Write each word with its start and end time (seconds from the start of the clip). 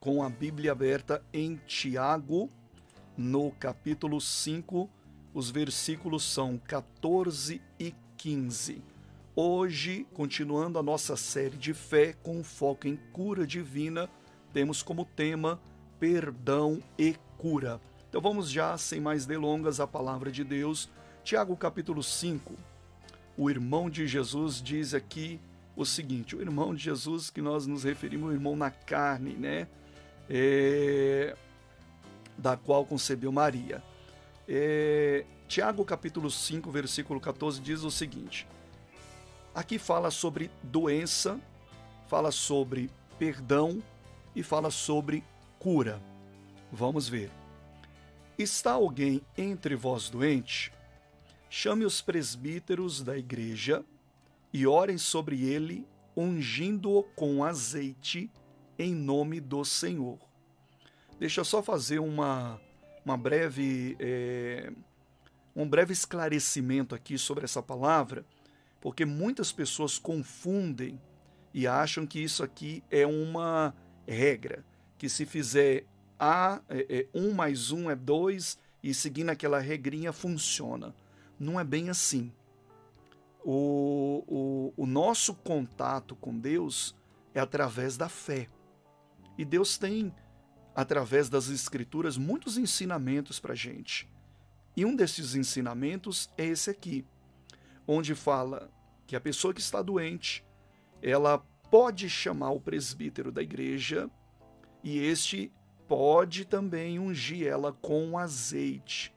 com 0.00 0.22
a 0.22 0.30
Bíblia 0.30 0.72
aberta 0.72 1.22
em 1.30 1.56
Tiago, 1.66 2.50
no 3.18 3.50
capítulo 3.50 4.18
5, 4.18 4.88
os 5.34 5.50
versículos 5.50 6.24
são 6.24 6.56
14 6.56 7.60
e 7.78 7.94
15. 8.16 8.82
Hoje, 9.36 10.06
continuando 10.14 10.78
a 10.78 10.82
nossa 10.82 11.18
série 11.18 11.58
de 11.58 11.74
fé 11.74 12.14
com 12.22 12.42
foco 12.42 12.88
em 12.88 12.96
cura 13.12 13.46
divina, 13.46 14.08
temos 14.54 14.82
como 14.82 15.04
tema 15.04 15.60
perdão 15.98 16.82
e 16.98 17.14
cura. 17.36 17.78
Então 18.08 18.22
vamos 18.22 18.50
já, 18.50 18.78
sem 18.78 19.02
mais 19.02 19.26
delongas, 19.26 19.80
à 19.80 19.86
palavra 19.86 20.32
de 20.32 20.42
Deus. 20.42 20.88
Tiago 21.22 21.54
capítulo 21.58 22.02
5. 22.02 22.54
O 23.36 23.50
irmão 23.50 23.90
de 23.90 24.06
Jesus 24.06 24.62
diz 24.62 24.94
aqui 24.94 25.38
o 25.76 25.84
seguinte: 25.84 26.34
o 26.34 26.40
irmão 26.40 26.74
de 26.74 26.84
Jesus, 26.84 27.28
que 27.28 27.42
nós 27.42 27.66
nos 27.66 27.84
referimos, 27.84 28.30
o 28.30 28.32
irmão 28.32 28.56
na 28.56 28.70
carne, 28.70 29.34
né? 29.34 29.68
É, 30.32 31.36
da 32.38 32.56
qual 32.56 32.86
concebeu 32.86 33.32
Maria. 33.32 33.82
É, 34.46 35.26
Tiago 35.48 35.84
capítulo 35.84 36.30
5, 36.30 36.70
versículo 36.70 37.20
14 37.20 37.60
diz 37.60 37.82
o 37.82 37.90
seguinte: 37.90 38.46
aqui 39.52 39.78
fala 39.78 40.10
sobre 40.12 40.48
doença, 40.62 41.40
fala 42.06 42.30
sobre 42.30 42.88
perdão 43.18 43.82
e 44.34 44.42
fala 44.44 44.70
sobre 44.70 45.24
cura. 45.58 46.00
Vamos 46.70 47.08
ver. 47.08 47.30
Está 48.38 48.72
alguém 48.72 49.20
entre 49.36 49.74
vós 49.74 50.08
doente? 50.08 50.72
Chame 51.50 51.84
os 51.84 52.00
presbíteros 52.00 53.02
da 53.02 53.18
igreja 53.18 53.84
e 54.52 54.66
orem 54.66 54.96
sobre 54.96 55.44
ele, 55.44 55.84
ungindo-o 56.16 57.02
com 57.02 57.42
azeite 57.42 58.30
em 58.82 58.94
nome 58.94 59.40
do 59.40 59.64
Senhor. 59.64 60.18
Deixa 61.18 61.40
eu 61.40 61.44
só 61.44 61.62
fazer 61.62 61.98
uma, 61.98 62.60
uma 63.04 63.16
breve, 63.16 63.96
é, 63.98 64.72
um 65.54 65.68
breve 65.68 65.92
esclarecimento 65.92 66.94
aqui 66.94 67.18
sobre 67.18 67.44
essa 67.44 67.62
palavra, 67.62 68.24
porque 68.80 69.04
muitas 69.04 69.52
pessoas 69.52 69.98
confundem 69.98 71.00
e 71.52 71.66
acham 71.66 72.06
que 72.06 72.20
isso 72.20 72.42
aqui 72.42 72.82
é 72.90 73.06
uma 73.06 73.74
regra, 74.06 74.64
que 74.96 75.08
se 75.08 75.26
fizer 75.26 75.84
A, 76.18 76.60
é, 76.68 76.86
é, 76.88 77.06
um 77.14 77.32
mais 77.32 77.70
um 77.70 77.90
é 77.90 77.96
dois, 77.96 78.58
e 78.82 78.94
seguindo 78.94 79.30
aquela 79.30 79.58
regrinha 79.58 80.12
funciona. 80.12 80.94
Não 81.38 81.60
é 81.60 81.64
bem 81.64 81.90
assim 81.90 82.32
o, 83.44 84.24
o, 84.76 84.82
o 84.82 84.86
nosso 84.86 85.34
contato 85.34 86.14
com 86.16 86.36
Deus 86.36 86.94
é 87.34 87.40
através 87.40 87.96
da 87.96 88.08
fé. 88.08 88.48
E 89.40 89.44
Deus 89.46 89.78
tem, 89.78 90.14
através 90.74 91.30
das 91.30 91.48
Escrituras, 91.48 92.18
muitos 92.18 92.58
ensinamentos 92.58 93.40
para 93.40 93.54
a 93.54 93.56
gente. 93.56 94.06
E 94.76 94.84
um 94.84 94.94
desses 94.94 95.34
ensinamentos 95.34 96.28
é 96.36 96.44
esse 96.44 96.68
aqui, 96.68 97.06
onde 97.88 98.14
fala 98.14 98.70
que 99.06 99.16
a 99.16 99.20
pessoa 99.20 99.54
que 99.54 99.60
está 99.62 99.80
doente, 99.80 100.44
ela 101.00 101.38
pode 101.70 102.10
chamar 102.10 102.50
o 102.50 102.60
presbítero 102.60 103.32
da 103.32 103.42
igreja 103.42 104.10
e 104.84 104.98
este 104.98 105.50
pode 105.88 106.44
também 106.44 106.98
ungir 106.98 107.46
ela 107.46 107.72
com 107.72 108.18
azeite 108.18 109.10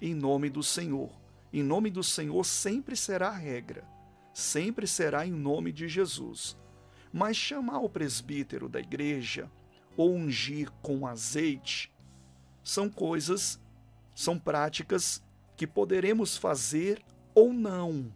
em 0.00 0.14
nome 0.14 0.48
do 0.48 0.62
Senhor. 0.62 1.10
Em 1.52 1.62
nome 1.62 1.90
do 1.90 2.02
Senhor 2.02 2.42
sempre 2.42 2.96
será 2.96 3.28
a 3.28 3.36
regra, 3.36 3.86
sempre 4.32 4.86
será 4.86 5.26
em 5.26 5.30
nome 5.30 5.72
de 5.72 5.86
Jesus. 5.88 6.56
Mas 7.12 7.36
chamar 7.36 7.78
o 7.78 7.88
presbítero 7.88 8.68
da 8.68 8.80
igreja 8.80 9.50
ou 9.96 10.14
ungir 10.14 10.70
com 10.82 11.06
azeite 11.06 11.92
são 12.62 12.88
coisas, 12.88 13.60
são 14.14 14.38
práticas 14.38 15.22
que 15.56 15.66
poderemos 15.66 16.36
fazer 16.36 17.02
ou 17.34 17.52
não, 17.52 18.12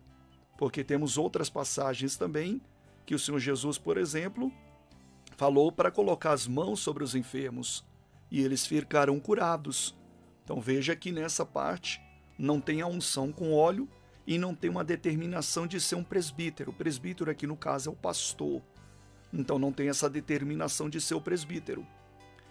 porque 0.59 0.85
temos 0.85 1.17
outras 1.17 1.49
passagens 1.49 2.17
também 2.17 2.61
que 3.05 3.15
o 3.15 3.19
Senhor 3.19 3.39
Jesus, 3.39 3.79
por 3.79 3.97
exemplo, 3.97 4.53
falou 5.37 5.73
para 5.73 5.91
colocar 5.91 6.33
as 6.33 6.47
mãos 6.47 6.81
sobre 6.81 7.03
os 7.03 7.15
enfermos 7.15 7.85
e 8.31 8.41
eles 8.41 8.67
ficarão 8.67 9.19
curados. 9.19 9.97
Então 10.45 10.61
veja 10.61 10.95
que 10.95 11.11
nessa 11.11 11.45
parte 11.45 12.01
não 12.39 12.61
tem 12.61 12.81
a 12.81 12.87
unção 12.87 13.33
com 13.33 13.53
óleo 13.53 13.89
e 14.27 14.39
não 14.39 14.55
tem 14.55 14.71
uma 14.71 14.85
determinação 14.85 15.67
de 15.67 15.81
ser 15.81 15.97
um 15.97 16.05
presbítero. 16.05 16.71
O 16.71 16.75
presbítero 16.75 17.31
aqui 17.31 17.47
no 17.47 17.57
caso 17.57 17.91
é 17.91 17.93
o 17.93 17.97
pastor. 17.97 18.63
Então 19.33 19.59
não 19.59 19.73
tem 19.73 19.89
essa 19.89 20.11
determinação 20.11 20.91
de 20.91 21.01
ser 21.01 21.15
o 21.15 21.21
presbítero. 21.21 21.87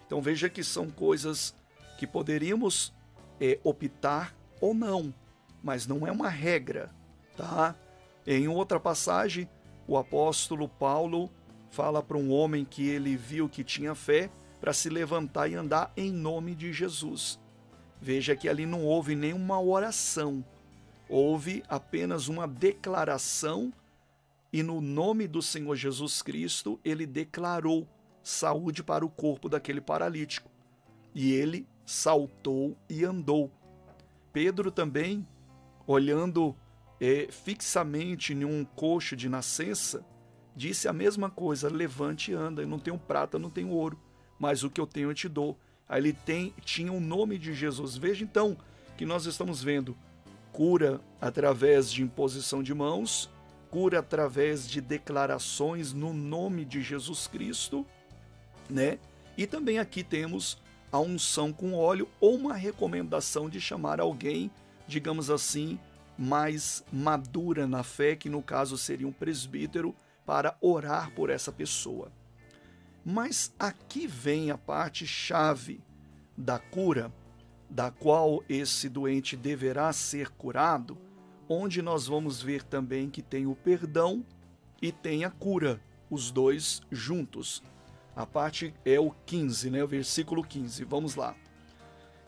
Então 0.06 0.20
veja 0.20 0.48
que 0.48 0.64
são 0.64 0.90
coisas 0.90 1.54
que 1.98 2.06
poderíamos 2.06 2.92
é, 3.40 3.58
optar 3.62 4.34
ou 4.60 4.74
não, 4.74 5.14
mas 5.62 5.86
não 5.86 6.06
é 6.06 6.12
uma 6.12 6.28
regra, 6.28 6.90
tá? 7.36 7.74
Em 8.26 8.48
outra 8.48 8.78
passagem, 8.78 9.48
o 9.86 9.96
apóstolo 9.96 10.68
Paulo 10.68 11.30
fala 11.70 12.02
para 12.02 12.16
um 12.16 12.30
homem 12.30 12.64
que 12.64 12.88
ele 12.88 13.16
viu 13.16 13.48
que 13.48 13.64
tinha 13.64 13.94
fé 13.94 14.30
para 14.60 14.72
se 14.72 14.88
levantar 14.88 15.48
e 15.48 15.54
andar 15.54 15.92
em 15.96 16.12
nome 16.12 16.54
de 16.54 16.72
Jesus. 16.72 17.40
Veja 18.00 18.36
que 18.36 18.48
ali 18.48 18.66
não 18.66 18.84
houve 18.84 19.14
nenhuma 19.14 19.60
oração, 19.60 20.44
houve 21.08 21.62
apenas 21.68 22.28
uma 22.28 22.46
declaração 22.46 23.72
e 24.52 24.62
no 24.62 24.80
nome 24.80 25.26
do 25.26 25.40
Senhor 25.40 25.74
Jesus 25.76 26.20
Cristo 26.20 26.78
ele 26.84 27.06
declarou 27.06 27.88
saúde 28.22 28.82
para 28.82 29.04
o 29.04 29.10
corpo 29.10 29.48
daquele 29.48 29.80
paralítico. 29.80 30.50
E 31.14 31.32
ele 31.32 31.66
saltou 31.84 32.76
e 32.88 33.04
andou. 33.04 33.50
Pedro 34.32 34.70
também, 34.70 35.26
olhando 35.86 36.54
é, 37.00 37.28
fixamente 37.30 38.32
em 38.32 38.44
um 38.44 38.64
coxo 38.64 39.16
de 39.16 39.28
nascença, 39.28 40.04
disse 40.54 40.88
a 40.88 40.92
mesma 40.92 41.30
coisa: 41.30 41.68
levante 41.68 42.30
e 42.30 42.34
anda. 42.34 42.62
Eu 42.62 42.68
não 42.68 42.78
tenho 42.78 42.98
prata, 42.98 43.38
não 43.38 43.50
tenho 43.50 43.70
ouro, 43.70 43.98
mas 44.38 44.62
o 44.62 44.70
que 44.70 44.80
eu 44.80 44.86
tenho 44.86 45.10
eu 45.10 45.14
te 45.14 45.28
dou. 45.28 45.58
Aí 45.88 46.00
ele 46.00 46.12
tem, 46.12 46.54
tinha 46.62 46.92
o 46.92 47.00
nome 47.00 47.38
de 47.38 47.52
Jesus. 47.52 47.96
Veja 47.96 48.24
então 48.24 48.56
que 48.96 49.04
nós 49.04 49.26
estamos 49.26 49.62
vendo 49.62 49.96
cura 50.52 51.00
através 51.20 51.90
de 51.90 52.02
imposição 52.02 52.62
de 52.62 52.74
mãos, 52.74 53.30
cura 53.72 54.00
através 54.00 54.68
de 54.68 54.82
declarações 54.82 55.94
no 55.94 56.12
nome 56.12 56.62
de 56.62 56.82
Jesus 56.82 57.26
Cristo, 57.26 57.86
né? 58.68 58.98
E 59.34 59.46
também 59.46 59.78
aqui 59.78 60.04
temos 60.04 60.60
a 60.92 61.00
unção 61.00 61.54
com 61.54 61.72
óleo 61.72 62.06
ou 62.20 62.34
uma 62.34 62.52
recomendação 62.52 63.48
de 63.48 63.58
chamar 63.62 63.98
alguém, 63.98 64.50
digamos 64.86 65.30
assim, 65.30 65.80
mais 66.18 66.84
madura 66.92 67.66
na 67.66 67.82
fé, 67.82 68.14
que 68.14 68.28
no 68.28 68.42
caso 68.42 68.76
seria 68.76 69.08
um 69.08 69.12
presbítero, 69.12 69.96
para 70.26 70.54
orar 70.60 71.10
por 71.12 71.30
essa 71.30 71.50
pessoa. 71.50 72.12
Mas 73.02 73.54
aqui 73.58 74.06
vem 74.06 74.50
a 74.50 74.58
parte 74.58 75.06
chave 75.06 75.80
da 76.36 76.58
cura, 76.58 77.10
da 77.70 77.90
qual 77.90 78.44
esse 78.50 78.88
doente 78.88 79.34
deverá 79.34 79.90
ser 79.94 80.28
curado, 80.28 80.98
onde 81.52 81.82
nós 81.82 82.06
vamos 82.06 82.40
ver 82.40 82.62
também 82.62 83.10
que 83.10 83.20
tem 83.20 83.46
o 83.46 83.54
perdão 83.54 84.24
e 84.80 84.90
tem 84.90 85.24
a 85.24 85.30
cura, 85.30 85.80
os 86.10 86.30
dois 86.30 86.80
juntos. 86.90 87.62
A 88.14 88.26
parte 88.26 88.74
é 88.84 88.98
o 88.98 89.10
15, 89.26 89.70
né? 89.70 89.82
O 89.82 89.88
versículo 89.88 90.42
15. 90.42 90.84
Vamos 90.84 91.14
lá. 91.14 91.34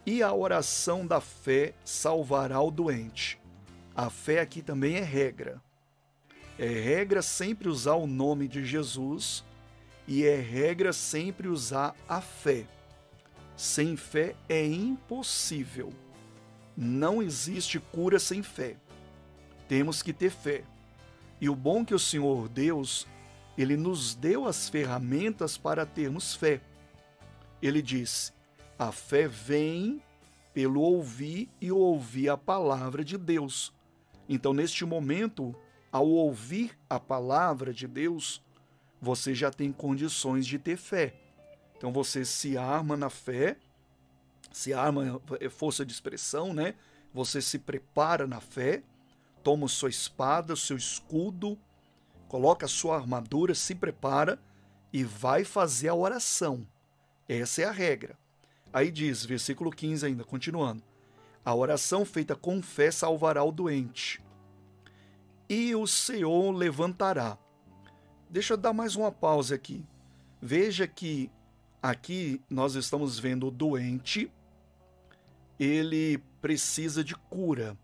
E 0.06 0.22
a 0.22 0.32
oração 0.32 1.06
da 1.06 1.20
fé 1.20 1.74
salvará 1.84 2.60
o 2.60 2.70
doente. 2.70 3.40
A 3.94 4.10
fé 4.10 4.40
aqui 4.40 4.62
também 4.62 4.96
é 4.96 5.02
regra. 5.02 5.62
É 6.58 6.68
regra 6.68 7.22
sempre 7.22 7.68
usar 7.68 7.94
o 7.94 8.06
nome 8.06 8.46
de 8.46 8.64
Jesus 8.64 9.44
e 10.06 10.24
é 10.24 10.36
regra 10.36 10.92
sempre 10.92 11.48
usar 11.48 11.94
a 12.08 12.20
fé. 12.20 12.66
Sem 13.56 13.96
fé 13.96 14.34
é 14.48 14.64
impossível. 14.64 15.92
Não 16.76 17.22
existe 17.22 17.78
cura 17.78 18.18
sem 18.18 18.42
fé. 18.42 18.76
Temos 19.68 20.02
que 20.02 20.12
ter 20.12 20.30
fé. 20.30 20.64
E 21.40 21.48
o 21.48 21.54
bom 21.54 21.84
que 21.84 21.94
o 21.94 21.98
Senhor 21.98 22.48
Deus, 22.48 23.06
ele 23.56 23.76
nos 23.76 24.14
deu 24.14 24.46
as 24.46 24.68
ferramentas 24.68 25.56
para 25.58 25.86
termos 25.86 26.34
fé. 26.34 26.60
Ele 27.62 27.80
disse: 27.82 28.32
a 28.78 28.92
fé 28.92 29.28
vem 29.28 30.02
pelo 30.52 30.80
ouvir 30.80 31.48
e 31.60 31.72
ouvir 31.72 32.28
a 32.28 32.36
palavra 32.36 33.04
de 33.04 33.18
Deus. 33.18 33.72
Então, 34.28 34.52
neste 34.52 34.84
momento, 34.84 35.54
ao 35.90 36.08
ouvir 36.08 36.76
a 36.88 36.98
palavra 36.98 37.72
de 37.72 37.86
Deus, 37.86 38.42
você 39.00 39.34
já 39.34 39.50
tem 39.50 39.70
condições 39.70 40.46
de 40.46 40.58
ter 40.58 40.76
fé. 40.76 41.14
Então 41.76 41.92
você 41.92 42.24
se 42.24 42.56
arma 42.56 42.96
na 42.96 43.10
fé, 43.10 43.56
se 44.50 44.72
arma 44.72 45.20
é 45.38 45.48
força 45.48 45.84
de 45.84 45.92
expressão, 45.92 46.54
né? 46.54 46.74
Você 47.12 47.42
se 47.42 47.58
prepara 47.58 48.26
na 48.26 48.40
fé, 48.40 48.82
toma 49.44 49.68
sua 49.68 49.90
espada, 49.90 50.56
seu 50.56 50.76
escudo, 50.76 51.58
coloca 52.26 52.66
sua 52.66 52.96
armadura, 52.96 53.54
se 53.54 53.74
prepara 53.74 54.40
e 54.90 55.04
vai 55.04 55.44
fazer 55.44 55.88
a 55.88 55.94
oração. 55.94 56.66
Essa 57.28 57.62
é 57.62 57.64
a 57.66 57.70
regra. 57.70 58.18
Aí 58.72 58.90
diz, 58.90 59.24
versículo 59.24 59.70
15 59.70 60.06
ainda, 60.06 60.24
continuando: 60.24 60.82
A 61.44 61.54
oração 61.54 62.04
feita 62.04 62.34
com 62.34 62.62
fé 62.62 62.90
salvará 62.90 63.44
o 63.44 63.52
doente, 63.52 64.20
e 65.48 65.74
o 65.74 65.86
Senhor 65.86 66.50
levantará. 66.50 67.38
Deixa 68.28 68.54
eu 68.54 68.58
dar 68.58 68.72
mais 68.72 68.96
uma 68.96 69.12
pausa 69.12 69.54
aqui. 69.54 69.84
Veja 70.40 70.88
que 70.88 71.30
aqui 71.82 72.40
nós 72.48 72.74
estamos 72.74 73.18
vendo 73.18 73.46
o 73.46 73.50
doente, 73.50 74.30
ele 75.60 76.18
precisa 76.40 77.04
de 77.04 77.14
cura. 77.14 77.76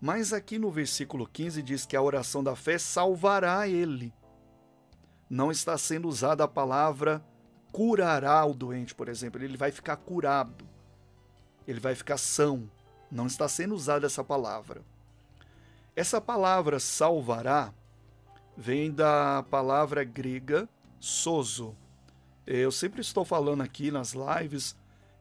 Mas 0.00 0.32
aqui 0.32 0.58
no 0.58 0.70
versículo 0.70 1.26
15 1.26 1.62
diz 1.62 1.84
que 1.84 1.96
a 1.96 2.02
oração 2.02 2.42
da 2.42 2.54
fé 2.54 2.78
salvará 2.78 3.66
ele. 3.66 4.12
Não 5.28 5.50
está 5.50 5.76
sendo 5.76 6.08
usada 6.08 6.44
a 6.44 6.48
palavra 6.48 7.24
curará 7.72 8.44
o 8.44 8.54
doente, 8.54 8.94
por 8.94 9.08
exemplo. 9.08 9.42
Ele 9.42 9.56
vai 9.56 9.70
ficar 9.70 9.96
curado. 9.96 10.64
Ele 11.66 11.80
vai 11.80 11.94
ficar 11.94 12.16
são. 12.16 12.70
Não 13.10 13.26
está 13.26 13.48
sendo 13.48 13.74
usada 13.74 14.06
essa 14.06 14.22
palavra. 14.22 14.82
Essa 15.94 16.20
palavra 16.20 16.78
salvará 16.78 17.74
vem 18.56 18.92
da 18.92 19.44
palavra 19.50 20.04
grega 20.04 20.68
sozo. 21.00 21.76
Eu 22.46 22.70
sempre 22.70 23.00
estou 23.00 23.24
falando 23.24 23.62
aqui 23.62 23.90
nas 23.90 24.14
lives 24.14 24.76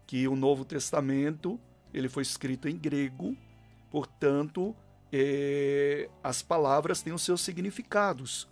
que 0.06 0.28
o 0.28 0.36
Novo 0.36 0.64
Testamento 0.64 1.60
ele 1.94 2.08
foi 2.08 2.24
escrito 2.24 2.70
em 2.70 2.78
grego 2.78 3.36
Portanto, 3.90 4.76
é, 5.12 6.10
as 6.24 6.42
palavras 6.42 7.02
têm 7.02 7.14
os 7.14 7.22
seus 7.22 7.42
significados. 7.42 8.48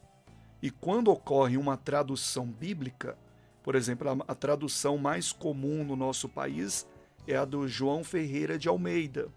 E 0.61 0.69
quando 0.71 1.11
ocorre 1.11 1.57
uma 1.57 1.77
tradução 1.77 2.45
bíblica, 2.47 3.17
por 3.63 3.75
exemplo, 3.75 4.09
a, 4.09 4.31
a 4.31 4.35
tradução 4.35 4.97
mais 4.97 5.31
comum 5.31 5.83
no 5.83 5.95
nosso 5.95 6.29
país 6.29 6.87
é 7.27 7.35
a 7.35 7.45
do 7.45 7.67
João 7.67 8.03
Ferreira 8.03 8.57
de 8.57 8.67
Almeida. 8.67 9.29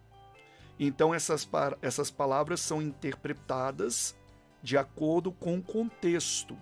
Então, 0.79 1.13
essas, 1.13 1.49
essas 1.83 2.11
palavras 2.11 2.61
são 2.61 2.81
interpretadas 2.81 4.17
de 4.63 4.77
acordo 4.77 5.33
com 5.33 5.59
o 5.59 5.63
contexto. 5.63 6.57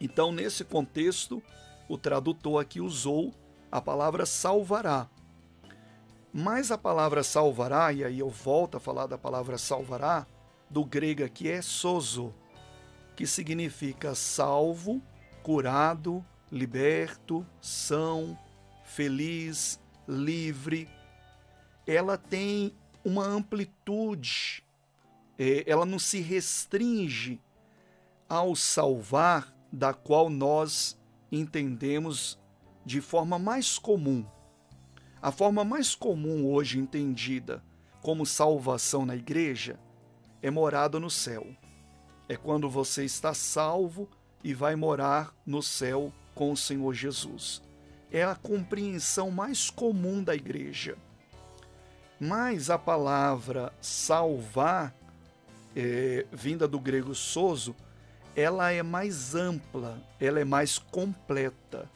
Então, 0.00 0.32
nesse 0.32 0.64
contexto, 0.64 1.42
o 1.88 1.98
tradutor 1.98 2.60
aqui 2.60 2.80
usou 2.80 3.34
a 3.70 3.80
palavra 3.80 4.24
salvará. 4.24 5.08
Mas 6.38 6.70
a 6.70 6.76
palavra 6.76 7.22
salvará, 7.22 7.90
e 7.94 8.04
aí 8.04 8.18
eu 8.18 8.28
volto 8.28 8.76
a 8.76 8.80
falar 8.80 9.06
da 9.06 9.16
palavra 9.16 9.56
salvará, 9.56 10.26
do 10.68 10.84
grego 10.84 11.24
aqui 11.24 11.48
é 11.48 11.62
sozo, 11.62 12.34
que 13.16 13.26
significa 13.26 14.14
salvo, 14.14 15.00
curado, 15.42 16.22
liberto, 16.52 17.46
são, 17.58 18.38
feliz, 18.84 19.80
livre. 20.06 20.90
Ela 21.86 22.18
tem 22.18 22.74
uma 23.02 23.24
amplitude, 23.24 24.62
é, 25.38 25.64
ela 25.66 25.86
não 25.86 25.98
se 25.98 26.20
restringe 26.20 27.40
ao 28.28 28.54
salvar, 28.54 29.56
da 29.72 29.94
qual 29.94 30.28
nós 30.28 30.98
entendemos 31.32 32.38
de 32.84 33.00
forma 33.00 33.38
mais 33.38 33.78
comum 33.78 34.26
a 35.20 35.32
forma 35.32 35.64
mais 35.64 35.94
comum 35.94 36.46
hoje 36.46 36.78
entendida 36.78 37.62
como 38.02 38.26
salvação 38.26 39.06
na 39.06 39.16
igreja 39.16 39.78
é 40.42 40.50
morada 40.50 41.00
no 41.00 41.10
céu. 41.10 41.46
É 42.28 42.36
quando 42.36 42.68
você 42.68 43.04
está 43.04 43.32
salvo 43.32 44.08
e 44.44 44.52
vai 44.54 44.76
morar 44.76 45.34
no 45.44 45.62
céu 45.62 46.12
com 46.34 46.52
o 46.52 46.56
Senhor 46.56 46.92
Jesus. 46.94 47.62
É 48.12 48.22
a 48.22 48.34
compreensão 48.34 49.30
mais 49.30 49.70
comum 49.70 50.22
da 50.22 50.34
igreja. 50.34 50.96
Mas 52.20 52.70
a 52.70 52.78
palavra 52.78 53.72
salvar, 53.80 54.94
é, 55.74 56.26
vinda 56.30 56.68
do 56.68 56.78
grego 56.78 57.14
soso, 57.14 57.74
ela 58.34 58.70
é 58.70 58.82
mais 58.82 59.34
ampla, 59.34 60.00
ela 60.20 60.38
é 60.38 60.44
mais 60.44 60.78
completa 60.78 61.90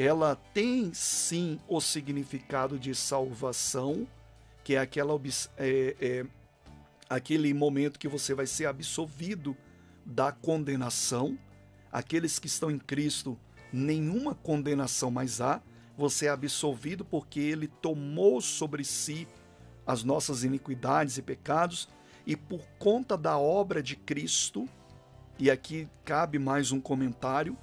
ela 0.00 0.34
tem 0.54 0.94
sim 0.94 1.60
o 1.68 1.78
significado 1.78 2.78
de 2.78 2.94
salvação, 2.94 4.08
que 4.64 4.74
é, 4.74 4.78
aquela, 4.78 5.12
é, 5.58 5.96
é, 6.00 6.26
aquele 7.06 7.52
momento 7.52 7.98
que 7.98 8.08
você 8.08 8.32
vai 8.32 8.46
ser 8.46 8.64
absolvido 8.64 9.54
da 10.06 10.32
condenação. 10.32 11.38
Aqueles 11.92 12.38
que 12.38 12.46
estão 12.46 12.70
em 12.70 12.78
Cristo, 12.78 13.38
nenhuma 13.70 14.34
condenação 14.34 15.10
mais 15.10 15.38
há. 15.38 15.60
Você 15.98 16.24
é 16.24 16.30
absolvido 16.30 17.04
porque 17.04 17.38
ele 17.38 17.68
tomou 17.68 18.40
sobre 18.40 18.84
si 18.84 19.28
as 19.86 20.02
nossas 20.02 20.44
iniquidades 20.44 21.18
e 21.18 21.22
pecados, 21.22 21.90
e 22.26 22.34
por 22.36 22.66
conta 22.78 23.18
da 23.18 23.36
obra 23.36 23.82
de 23.82 23.96
Cristo, 23.96 24.66
e 25.38 25.50
aqui 25.50 25.86
cabe 26.06 26.38
mais 26.38 26.72
um 26.72 26.80
comentário 26.80 27.54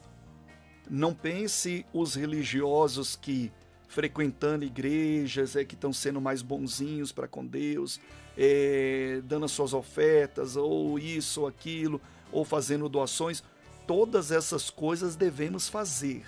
não 0.89 1.13
pense 1.13 1.85
os 1.93 2.15
religiosos 2.15 3.15
que 3.15 3.51
frequentando 3.87 4.65
igrejas 4.65 5.55
é 5.55 5.63
que 5.63 5.75
estão 5.75 5.93
sendo 5.93 6.19
mais 6.19 6.41
bonzinhos 6.41 7.11
para 7.11 7.27
com 7.27 7.45
Deus, 7.45 7.99
é, 8.37 9.21
dando 9.23 9.45
as 9.45 9.51
suas 9.51 9.73
ofertas, 9.73 10.55
ou 10.55 10.99
isso 10.99 11.41
ou 11.41 11.47
aquilo, 11.47 12.01
ou 12.31 12.45
fazendo 12.45 12.89
doações. 12.89 13.43
Todas 13.85 14.31
essas 14.31 14.69
coisas 14.69 15.15
devemos 15.15 15.69
fazer. 15.69 16.25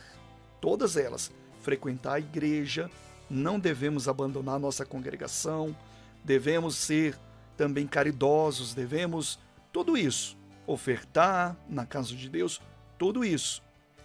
Todas 0.61 0.97
elas. 0.97 1.31
Frequentar 1.61 2.13
a 2.13 2.19
igreja, 2.19 2.89
não 3.29 3.59
devemos 3.59 4.07
abandonar 4.07 4.59
nossa 4.59 4.85
congregação, 4.85 5.75
devemos 6.23 6.75
ser 6.75 7.19
também 7.57 7.85
caridosos, 7.85 8.73
devemos 8.73 9.37
tudo 9.71 9.97
isso. 9.97 10.37
Ofertar 10.65 11.57
na 11.67 11.85
casa 11.85 12.15
de 12.15 12.29
Deus, 12.29 12.61
tudo 12.97 13.25
isso. 13.25 13.61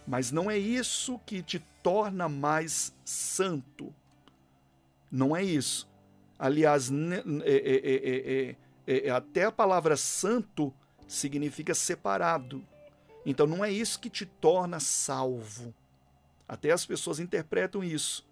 Mas 0.07 0.31
não 0.31 0.51
é 0.51 0.59
isso 0.59 1.19
que 1.25 1.43
te 1.43 1.59
torna 1.83 2.29
mais 2.29 2.95
santo. 3.05 3.95
Não 5.11 5.35
é 5.35 5.43
isso. 5.43 5.89
Aliás, 6.39 6.91
é, 7.45 8.57
é, 8.87 9.07
é, 9.07 9.11
até 9.11 9.45
a 9.45 9.53
palavra 9.53 9.97
santo 9.97 10.73
significa 11.07 11.75
separado. 11.75 12.67
Então 13.25 13.47
não 13.47 13.65
é 13.65 13.71
isso 13.71 13.99
que 13.99 14.11
te 14.11 14.27
torna 14.27 14.79
salvo. 14.81 15.75
Até 16.47 16.71
as 16.71 16.85
pessoas 16.85 17.19
interpretam 17.19 17.83
isso. 17.83 18.27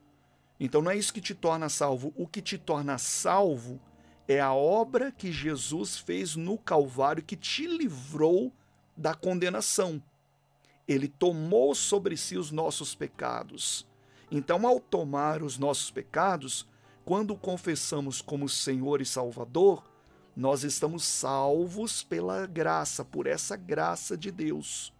Então 0.60 0.82
não 0.82 0.90
é 0.90 0.96
isso 0.96 1.12
que 1.12 1.20
te 1.20 1.34
torna 1.34 1.68
salvo. 1.68 2.12
O 2.16 2.26
que 2.26 2.42
te 2.42 2.58
torna 2.58 2.98
salvo 2.98 3.80
é 4.28 4.40
a 4.40 4.52
obra 4.52 5.10
que 5.10 5.32
Jesus 5.32 5.96
fez 5.96 6.36
no 6.36 6.58
Calvário 6.58 7.22
que 7.22 7.36
te 7.36 7.66
livrou 7.66 8.52
da 8.96 9.14
condenação. 9.14 10.02
Ele 10.86 11.08
tomou 11.08 11.74
sobre 11.74 12.16
si 12.16 12.36
os 12.36 12.50
nossos 12.50 12.94
pecados. 12.94 13.86
Então, 14.30 14.66
ao 14.66 14.80
tomar 14.80 15.42
os 15.42 15.58
nossos 15.58 15.90
pecados, 15.90 16.66
quando 17.04 17.36
confessamos 17.36 18.20
como 18.22 18.48
Senhor 18.48 19.00
e 19.00 19.06
Salvador, 19.06 19.84
nós 20.34 20.64
estamos 20.64 21.04
salvos 21.04 22.02
pela 22.02 22.46
graça, 22.46 23.04
por 23.04 23.26
essa 23.26 23.56
graça 23.56 24.16
de 24.16 24.30
Deus, 24.30 24.92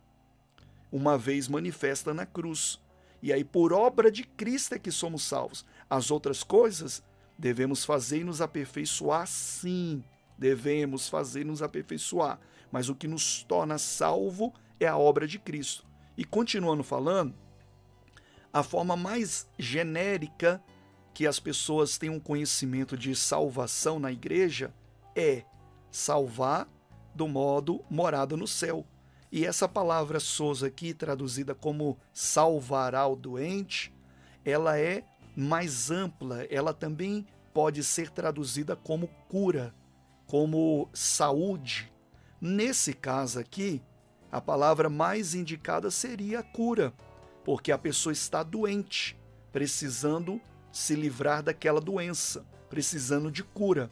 uma 0.90 1.16
vez 1.16 1.48
manifesta 1.48 2.12
na 2.12 2.26
cruz. 2.26 2.78
E 3.22 3.32
aí, 3.32 3.42
por 3.42 3.72
obra 3.72 4.10
de 4.10 4.24
Cristo 4.24 4.74
é 4.74 4.78
que 4.78 4.90
somos 4.90 5.22
salvos. 5.22 5.64
As 5.88 6.10
outras 6.10 6.42
coisas 6.42 7.02
devemos 7.38 7.84
fazer 7.84 8.20
e 8.20 8.24
nos 8.24 8.40
aperfeiçoar, 8.40 9.26
sim, 9.26 10.04
devemos 10.36 11.08
fazer 11.08 11.40
e 11.40 11.44
nos 11.44 11.62
aperfeiçoar. 11.62 12.38
Mas 12.70 12.88
o 12.88 12.94
que 12.94 13.08
nos 13.08 13.42
torna 13.44 13.78
salvo 13.78 14.52
é 14.84 14.88
a 14.88 14.96
obra 14.96 15.26
de 15.26 15.38
Cristo. 15.38 15.86
E 16.16 16.24
continuando 16.24 16.82
falando, 16.82 17.34
a 18.52 18.62
forma 18.62 18.96
mais 18.96 19.48
genérica 19.58 20.62
que 21.14 21.26
as 21.26 21.38
pessoas 21.38 21.98
têm 21.98 22.10
um 22.10 22.20
conhecimento 22.20 22.96
de 22.96 23.14
salvação 23.14 23.98
na 23.98 24.10
igreja 24.10 24.74
é 25.14 25.44
salvar 25.90 26.68
do 27.14 27.28
modo 27.28 27.84
morada 27.88 28.36
no 28.36 28.46
céu. 28.46 28.86
E 29.30 29.46
essa 29.46 29.68
palavra 29.68 30.20
Souza 30.20 30.66
aqui, 30.66 30.92
traduzida 30.92 31.54
como 31.54 31.98
salvará 32.12 33.06
o 33.06 33.16
doente, 33.16 33.94
ela 34.44 34.78
é 34.78 35.04
mais 35.34 35.90
ampla, 35.90 36.44
ela 36.50 36.74
também 36.74 37.26
pode 37.54 37.82
ser 37.82 38.10
traduzida 38.10 38.76
como 38.76 39.08
cura, 39.28 39.74
como 40.26 40.88
saúde. 40.92 41.90
Nesse 42.40 42.92
caso 42.92 43.38
aqui, 43.38 43.82
a 44.32 44.40
palavra 44.40 44.88
mais 44.88 45.34
indicada 45.34 45.90
seria 45.90 46.38
a 46.38 46.42
cura, 46.42 46.94
porque 47.44 47.70
a 47.70 47.76
pessoa 47.76 48.14
está 48.14 48.42
doente, 48.42 49.20
precisando 49.52 50.40
se 50.72 50.94
livrar 50.94 51.42
daquela 51.42 51.82
doença, 51.82 52.46
precisando 52.70 53.30
de 53.30 53.44
cura. 53.44 53.90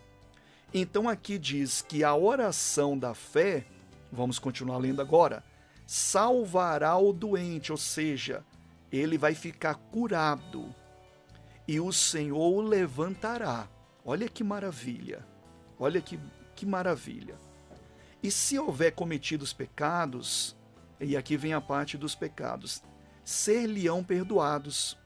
Então 0.73 1.11
aqui 1.11 1.39
diz 1.39 1.83
que 1.83 2.03
a 2.03 2.15
oração 2.15 2.99
da 2.99 3.13
fé, 3.13 3.67
vamos 4.11 4.39
continuar 4.39 4.79
lendo 4.79 5.03
agora, 5.03 5.45
salvará 5.87 6.97
o 6.97 7.13
doente, 7.13 7.71
ou 7.71 7.77
seja, 7.77 8.43
ele 8.91 9.19
vai 9.19 9.35
ficar 9.35 9.75
curado 9.75 10.75
e 11.69 11.79
o 11.79 11.93
Senhor 11.93 12.39
o 12.39 12.63
levantará. 12.63 13.69
Olha 14.05 14.29
que 14.29 14.43
maravilha! 14.43 15.25
Olha 15.79 16.01
que, 16.01 16.19
que 16.57 16.65
maravilha! 16.65 17.50
E 18.23 18.31
se 18.31 18.59
houver 18.59 18.93
cometido 18.93 19.45
os 19.45 19.53
pecados, 19.53 20.57
e 21.01 21.17
aqui 21.17 21.37
vem 21.37 21.55
a 21.55 21.61
parte 21.61 21.97
dos 21.97 22.15
pecados, 22.15 22.83
ser-lhe-ão 23.25 24.05
perdoados. 24.05 24.99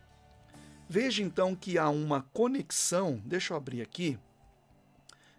Veja 0.89 1.23
então 1.23 1.55
que 1.55 1.79
há 1.79 1.89
uma 1.89 2.23
conexão, 2.33 3.23
deixa 3.25 3.53
eu 3.53 3.57
abrir 3.57 3.83
aqui. 3.83 4.19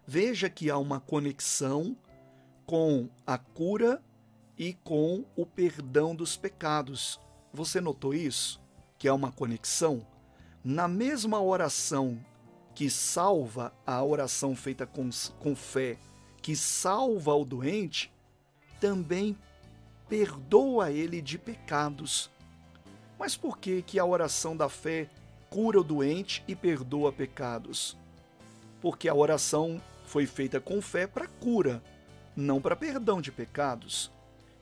Veja 0.06 0.48
que 0.48 0.70
há 0.70 0.78
uma 0.78 1.00
conexão 1.00 1.96
com 2.64 3.08
a 3.26 3.36
cura 3.36 4.02
e 4.56 4.72
com 4.72 5.24
o 5.36 5.44
perdão 5.44 6.14
dos 6.14 6.36
pecados. 6.36 7.20
Você 7.52 7.80
notou 7.80 8.14
isso? 8.14 8.60
Que 8.98 9.08
há 9.08 9.14
uma 9.14 9.30
conexão? 9.30 10.06
Na 10.64 10.88
mesma 10.88 11.40
oração 11.40 12.18
que 12.74 12.90
salva, 12.90 13.72
a 13.86 14.02
oração 14.02 14.54
feita 14.54 14.86
com, 14.86 15.08
com 15.38 15.54
fé, 15.54 15.98
que 16.46 16.54
salva 16.54 17.34
o 17.34 17.44
doente, 17.44 18.08
também 18.80 19.36
perdoa 20.08 20.92
ele 20.92 21.20
de 21.20 21.36
pecados. 21.38 22.30
Mas 23.18 23.36
por 23.36 23.58
que, 23.58 23.82
que 23.82 23.98
a 23.98 24.04
oração 24.04 24.56
da 24.56 24.68
fé 24.68 25.10
cura 25.50 25.80
o 25.80 25.82
doente 25.82 26.44
e 26.46 26.54
perdoa 26.54 27.12
pecados? 27.12 27.96
Porque 28.80 29.08
a 29.08 29.14
oração 29.16 29.82
foi 30.04 30.24
feita 30.24 30.60
com 30.60 30.80
fé 30.80 31.04
para 31.08 31.26
cura, 31.26 31.82
não 32.36 32.60
para 32.60 32.76
perdão 32.76 33.20
de 33.20 33.32
pecados. 33.32 34.12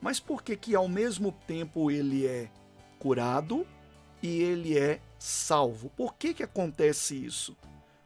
Mas 0.01 0.19
por 0.19 0.41
que 0.41 0.57
que 0.57 0.73
ao 0.73 0.87
mesmo 0.87 1.31
tempo 1.45 1.91
ele 1.91 2.25
é 2.25 2.49
curado 2.97 3.63
e 4.23 4.41
ele 4.41 4.75
é 4.75 4.99
salvo? 5.19 5.91
Por 5.91 6.15
que 6.15 6.33
que 6.33 6.41
acontece 6.41 7.15
isso? 7.15 7.55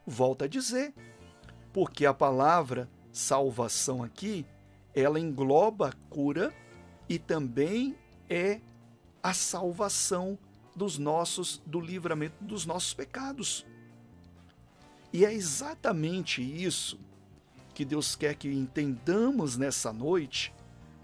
Volta 0.06 0.44
a 0.44 0.48
dizer, 0.48 0.92
porque 1.72 2.04
a 2.04 2.12
palavra 2.12 2.86
salvação 3.12 4.02
aqui, 4.02 4.46
ela 4.94 5.18
engloba 5.18 5.92
cura 6.08 6.54
e 7.08 7.18
também 7.18 7.96
é 8.28 8.60
a 9.22 9.32
salvação 9.32 10.38
dos 10.74 10.98
nossos 10.98 11.60
do 11.66 11.80
livramento 11.80 12.42
dos 12.42 12.64
nossos 12.64 12.94
pecados. 12.94 13.66
E 15.12 15.24
é 15.24 15.32
exatamente 15.32 16.40
isso 16.40 16.98
que 17.74 17.84
Deus 17.84 18.14
quer 18.14 18.34
que 18.34 18.48
entendamos 18.48 19.56
nessa 19.56 19.92
noite, 19.92 20.54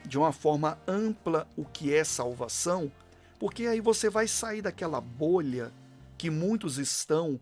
de 0.04 0.16
uma 0.16 0.32
forma 0.32 0.78
ampla, 0.86 1.48
o 1.56 1.64
que 1.64 1.92
é 1.92 2.04
salvação, 2.04 2.90
porque 3.38 3.66
aí 3.66 3.80
você 3.80 4.08
vai 4.08 4.28
sair 4.28 4.62
daquela 4.62 5.00
bolha 5.00 5.72
que 6.16 6.30
muitos 6.30 6.78
estão, 6.78 7.40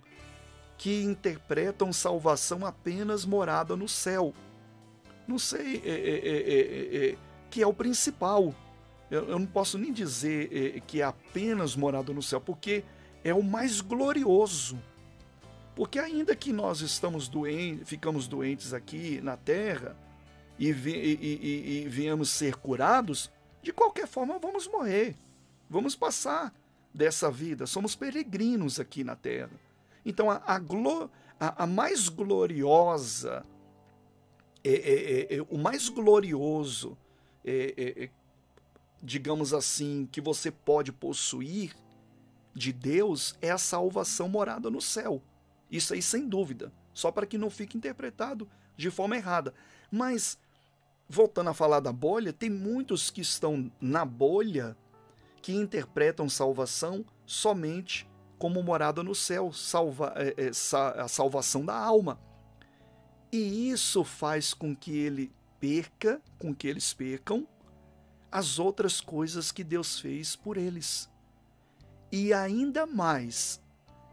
que 0.76 1.02
interpretam 1.02 1.92
salvação 1.92 2.66
apenas 2.66 3.24
morada 3.24 3.76
no 3.76 3.88
céu. 3.88 4.34
Não 5.26 5.38
sei, 5.38 5.82
é, 5.84 5.90
é, 5.90 7.10
é, 7.10 7.16
que 7.50 7.62
é 7.62 7.66
o 7.66 7.72
principal. 7.72 8.54
Eu, 9.10 9.28
eu 9.28 9.38
não 9.38 9.46
posso 9.46 9.78
nem 9.78 9.92
dizer 9.92 10.80
que 10.86 11.00
é 11.00 11.04
apenas 11.04 11.76
morada 11.76 12.12
no 12.12 12.22
céu, 12.22 12.40
porque 12.40 12.84
é 13.22 13.32
o 13.32 13.42
mais 13.42 13.80
glorioso. 13.80 14.78
Porque 15.74 15.98
ainda 15.98 16.36
que 16.36 16.52
nós 16.52 16.80
estamos 16.80 17.26
doentes, 17.26 17.88
ficamos 17.88 18.28
doentes 18.28 18.72
aqui 18.72 19.20
na 19.22 19.36
terra 19.36 19.96
e, 20.58 20.72
vi, 20.72 20.92
e, 20.92 21.14
e, 21.20 21.84
e 21.84 21.88
viemos 21.88 22.30
ser 22.30 22.54
curados, 22.56 23.30
de 23.62 23.72
qualquer 23.72 24.06
forma 24.06 24.38
vamos 24.38 24.68
morrer. 24.68 25.16
Vamos 25.68 25.96
passar 25.96 26.54
dessa 26.92 27.30
vida. 27.30 27.66
Somos 27.66 27.96
peregrinos 27.96 28.78
aqui 28.78 29.02
na 29.02 29.16
terra. 29.16 29.50
Então 30.06 30.30
a, 30.30 30.40
a, 30.46 30.58
glo, 30.58 31.10
a, 31.40 31.64
a 31.64 31.66
mais 31.66 32.08
gloriosa, 32.08 33.44
é, 34.64 34.70
é, 34.70 35.36
é, 35.36 35.42
o 35.48 35.58
mais 35.58 35.88
glorioso 35.88 36.96
digamos 39.04 39.52
assim, 39.52 40.08
que 40.10 40.18
você 40.18 40.50
pode 40.50 40.90
possuir 40.90 41.76
de 42.54 42.72
Deus 42.72 43.36
é 43.42 43.50
a 43.50 43.58
salvação 43.58 44.28
morada 44.28 44.70
no 44.70 44.80
céu. 44.80 45.22
Isso 45.70 45.92
aí 45.92 46.00
sem 46.00 46.26
dúvida, 46.26 46.72
só 46.94 47.12
para 47.12 47.26
que 47.26 47.36
não 47.36 47.50
fique 47.50 47.76
interpretado 47.76 48.48
de 48.76 48.90
forma 48.90 49.16
errada. 49.16 49.52
Mas 49.90 50.38
voltando 51.06 51.50
a 51.50 51.54
falar 51.54 51.80
da 51.80 51.92
bolha, 51.92 52.32
tem 52.32 52.48
muitos 52.48 53.10
que 53.10 53.20
estão 53.20 53.70
na 53.78 54.06
bolha 54.06 54.74
que 55.42 55.52
interpretam 55.52 56.26
salvação 56.26 57.04
somente 57.26 58.08
como 58.38 58.62
morada 58.62 59.02
no 59.02 59.14
céu, 59.14 59.52
salva, 59.52 60.14
é, 60.16 60.46
é, 60.46 60.50
a 61.00 61.08
salvação 61.08 61.64
da 61.64 61.76
alma. 61.76 62.18
E 63.36 63.68
isso 63.68 64.04
faz 64.04 64.54
com 64.54 64.76
que 64.76 64.96
ele 64.96 65.32
perca, 65.58 66.22
com 66.38 66.54
que 66.54 66.68
eles 66.68 66.94
percam 66.94 67.44
as 68.30 68.60
outras 68.60 69.00
coisas 69.00 69.50
que 69.50 69.64
Deus 69.64 69.98
fez 69.98 70.36
por 70.36 70.56
eles. 70.56 71.10
E 72.12 72.32
ainda 72.32 72.86
mais, 72.86 73.60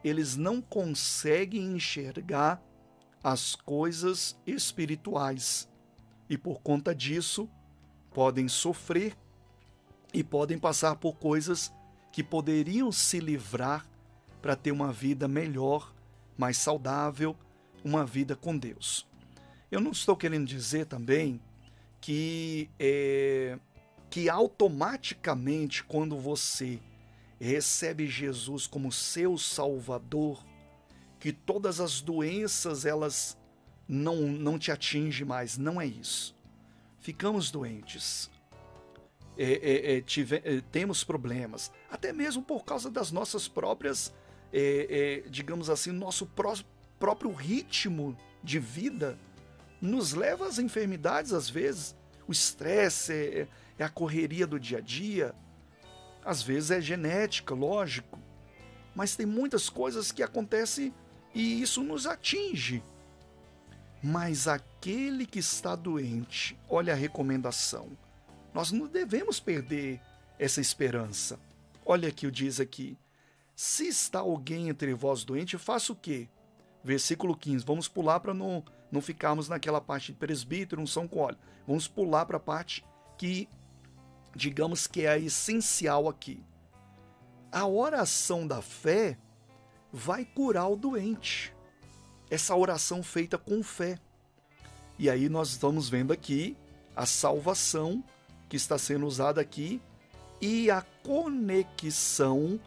eles 0.03 0.35
não 0.35 0.59
conseguem 0.59 1.75
enxergar 1.75 2.59
as 3.23 3.53
coisas 3.55 4.35
espirituais. 4.43 5.69
E 6.27 6.35
por 6.35 6.59
conta 6.59 6.95
disso, 6.95 7.47
podem 8.15 8.47
sofrer 8.47 9.15
e 10.11 10.23
podem 10.23 10.57
passar 10.57 10.95
por 10.95 11.13
coisas 11.17 11.71
que 12.11 12.23
poderiam 12.23 12.91
se 12.91 13.19
livrar 13.19 13.85
para 14.41 14.55
ter 14.55 14.71
uma 14.71 14.91
vida 14.91 15.27
melhor, 15.27 15.93
mais 16.35 16.57
saudável, 16.57 17.37
uma 17.85 18.03
vida 18.03 18.35
com 18.35 18.57
Deus. 18.57 19.10
Eu 19.71 19.79
não 19.79 19.91
estou 19.91 20.17
querendo 20.17 20.45
dizer 20.45 20.85
também 20.85 21.39
que 22.01 22.69
é, 22.77 23.57
que 24.09 24.29
automaticamente, 24.29 25.81
quando 25.85 26.17
você 26.17 26.77
recebe 27.39 28.05
Jesus 28.05 28.67
como 28.67 28.91
seu 28.91 29.37
Salvador, 29.37 30.45
que 31.17 31.31
todas 31.31 31.79
as 31.79 32.01
doenças 32.01 32.85
elas 32.85 33.37
não, 33.87 34.17
não 34.27 34.59
te 34.59 34.71
atingem 34.71 35.25
mais. 35.25 35.57
Não 35.57 35.79
é 35.79 35.85
isso. 35.85 36.35
Ficamos 36.99 37.49
doentes. 37.49 38.29
É, 39.37 39.53
é, 39.53 39.95
é, 39.95 40.01
tive, 40.01 40.41
é, 40.43 40.61
temos 40.69 41.05
problemas, 41.05 41.71
até 41.89 42.11
mesmo 42.11 42.43
por 42.43 42.65
causa 42.65 42.91
das 42.91 43.11
nossas 43.11 43.47
próprias, 43.47 44.13
é, 44.51 45.23
digamos 45.29 45.69
assim, 45.69 45.91
nosso 45.93 46.25
pró 46.25 46.53
próprio 46.99 47.31
ritmo 47.31 48.15
de 48.43 48.59
vida 48.59 49.17
nos 49.81 50.13
leva 50.13 50.47
às 50.47 50.59
enfermidades 50.59 51.33
às 51.33 51.49
vezes. 51.49 51.95
O 52.27 52.31
estresse, 52.31 53.47
é 53.77 53.83
a 53.83 53.89
correria 53.89 54.45
do 54.45 54.59
dia 54.59 54.77
a 54.77 54.81
dia. 54.81 55.33
Às 56.23 56.43
vezes 56.43 56.71
é 56.71 56.79
genética, 56.79 57.55
lógico, 57.55 58.19
mas 58.95 59.15
tem 59.15 59.25
muitas 59.25 59.69
coisas 59.69 60.11
que 60.11 60.21
acontecem 60.21 60.93
e 61.33 61.61
isso 61.61 61.83
nos 61.83 62.05
atinge. 62.05 62.83
Mas 64.03 64.47
aquele 64.47 65.25
que 65.25 65.39
está 65.39 65.75
doente, 65.75 66.57
olha 66.69 66.93
a 66.93 66.95
recomendação. 66.95 67.89
Nós 68.53 68.71
não 68.71 68.87
devemos 68.87 69.39
perder 69.39 69.99
essa 70.37 70.61
esperança. 70.61 71.39
Olha 71.85 72.11
que 72.11 72.29
diz 72.29 72.59
aqui. 72.59 72.97
Se 73.55 73.87
está 73.87 74.19
alguém 74.19 74.69
entre 74.69 74.93
vós 74.93 75.23
doente, 75.23 75.57
faça 75.57 75.91
o 75.93 75.95
quê? 75.95 76.27
Versículo 76.83 77.35
15. 77.35 77.63
Vamos 77.65 77.87
pular 77.87 78.19
para 78.19 78.33
não, 78.33 78.63
não 78.91 79.01
ficarmos 79.01 79.47
naquela 79.47 79.79
parte 79.79 80.11
de 80.11 80.17
presbítero, 80.17 80.81
unção 80.81 81.07
com 81.07 81.19
óleo. 81.19 81.37
Vamos 81.65 81.87
pular 81.87 82.25
para 82.25 82.37
a 82.37 82.41
parte 82.41 82.85
que 83.17 83.47
digamos 84.35 84.87
que 84.87 85.01
é 85.01 85.09
a 85.09 85.17
essencial 85.17 86.09
aqui. 86.09 86.43
A 87.51 87.67
oração 87.67 88.47
da 88.47 88.61
fé 88.61 89.17
vai 89.91 90.25
curar 90.25 90.69
o 90.69 90.75
doente. 90.75 91.53
Essa 92.29 92.55
oração 92.55 93.03
feita 93.03 93.37
com 93.37 93.61
fé. 93.61 93.99
E 94.97 95.09
aí 95.09 95.27
nós 95.27 95.49
estamos 95.49 95.89
vendo 95.89 96.13
aqui 96.13 96.55
a 96.95 97.05
salvação 97.05 98.03
que 98.47 98.55
está 98.55 98.77
sendo 98.77 99.05
usada 99.05 99.41
aqui 99.41 99.81
e 100.39 100.71
a 100.71 100.81
conexão 101.03 102.59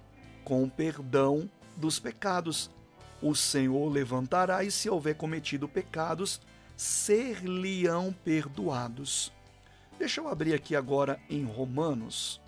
com 0.44 0.64
o 0.64 0.70
perdão 0.70 1.50
dos 1.76 1.98
pecados. 1.98 2.70
O 3.24 3.34
Senhor 3.34 3.88
levantará 3.90 4.64
e 4.64 4.70
se 4.70 4.90
houver 4.90 5.14
cometido 5.14 5.66
pecados, 5.66 6.42
ser-lhe-ão 6.76 8.12
perdoados. 8.12 9.32
Deixa 9.98 10.20
eu 10.20 10.28
abrir 10.28 10.52
aqui 10.52 10.76
agora 10.76 11.18
em 11.30 11.42
Romanos, 11.42 12.38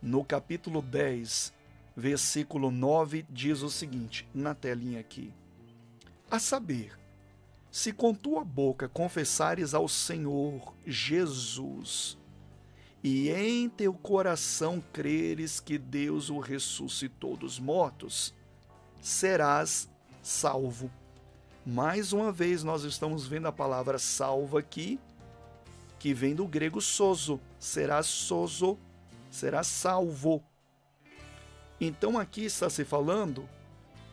no 0.00 0.24
capítulo 0.24 0.80
10, 0.80 1.52
versículo 1.96 2.70
9, 2.70 3.26
diz 3.28 3.62
o 3.62 3.68
seguinte, 3.68 4.28
na 4.32 4.54
telinha 4.54 5.00
aqui: 5.00 5.34
A 6.30 6.38
saber, 6.38 6.96
se 7.68 7.92
com 7.92 8.14
tua 8.14 8.44
boca 8.44 8.88
confessares 8.88 9.74
ao 9.74 9.88
Senhor 9.88 10.72
Jesus 10.86 12.16
e 13.02 13.28
em 13.28 13.68
teu 13.68 13.92
coração 13.92 14.80
creres 14.92 15.58
que 15.58 15.76
Deus 15.76 16.30
o 16.30 16.38
ressuscitou 16.38 17.36
dos 17.36 17.58
mortos, 17.58 18.38
serás 19.00 19.88
salvo. 20.22 20.90
Mais 21.64 22.12
uma 22.12 22.32
vez, 22.32 22.62
nós 22.62 22.84
estamos 22.84 23.26
vendo 23.26 23.46
a 23.46 23.52
palavra 23.52 23.98
salvo 23.98 24.56
aqui, 24.56 24.98
que 25.98 26.14
vem 26.14 26.34
do 26.34 26.46
grego 26.46 26.80
sozo. 26.80 27.40
Serás 27.58 28.06
sozo, 28.06 28.78
serás 29.30 29.66
salvo. 29.66 30.42
Então 31.80 32.18
aqui 32.18 32.44
está 32.44 32.68
se 32.68 32.84
falando, 32.84 33.48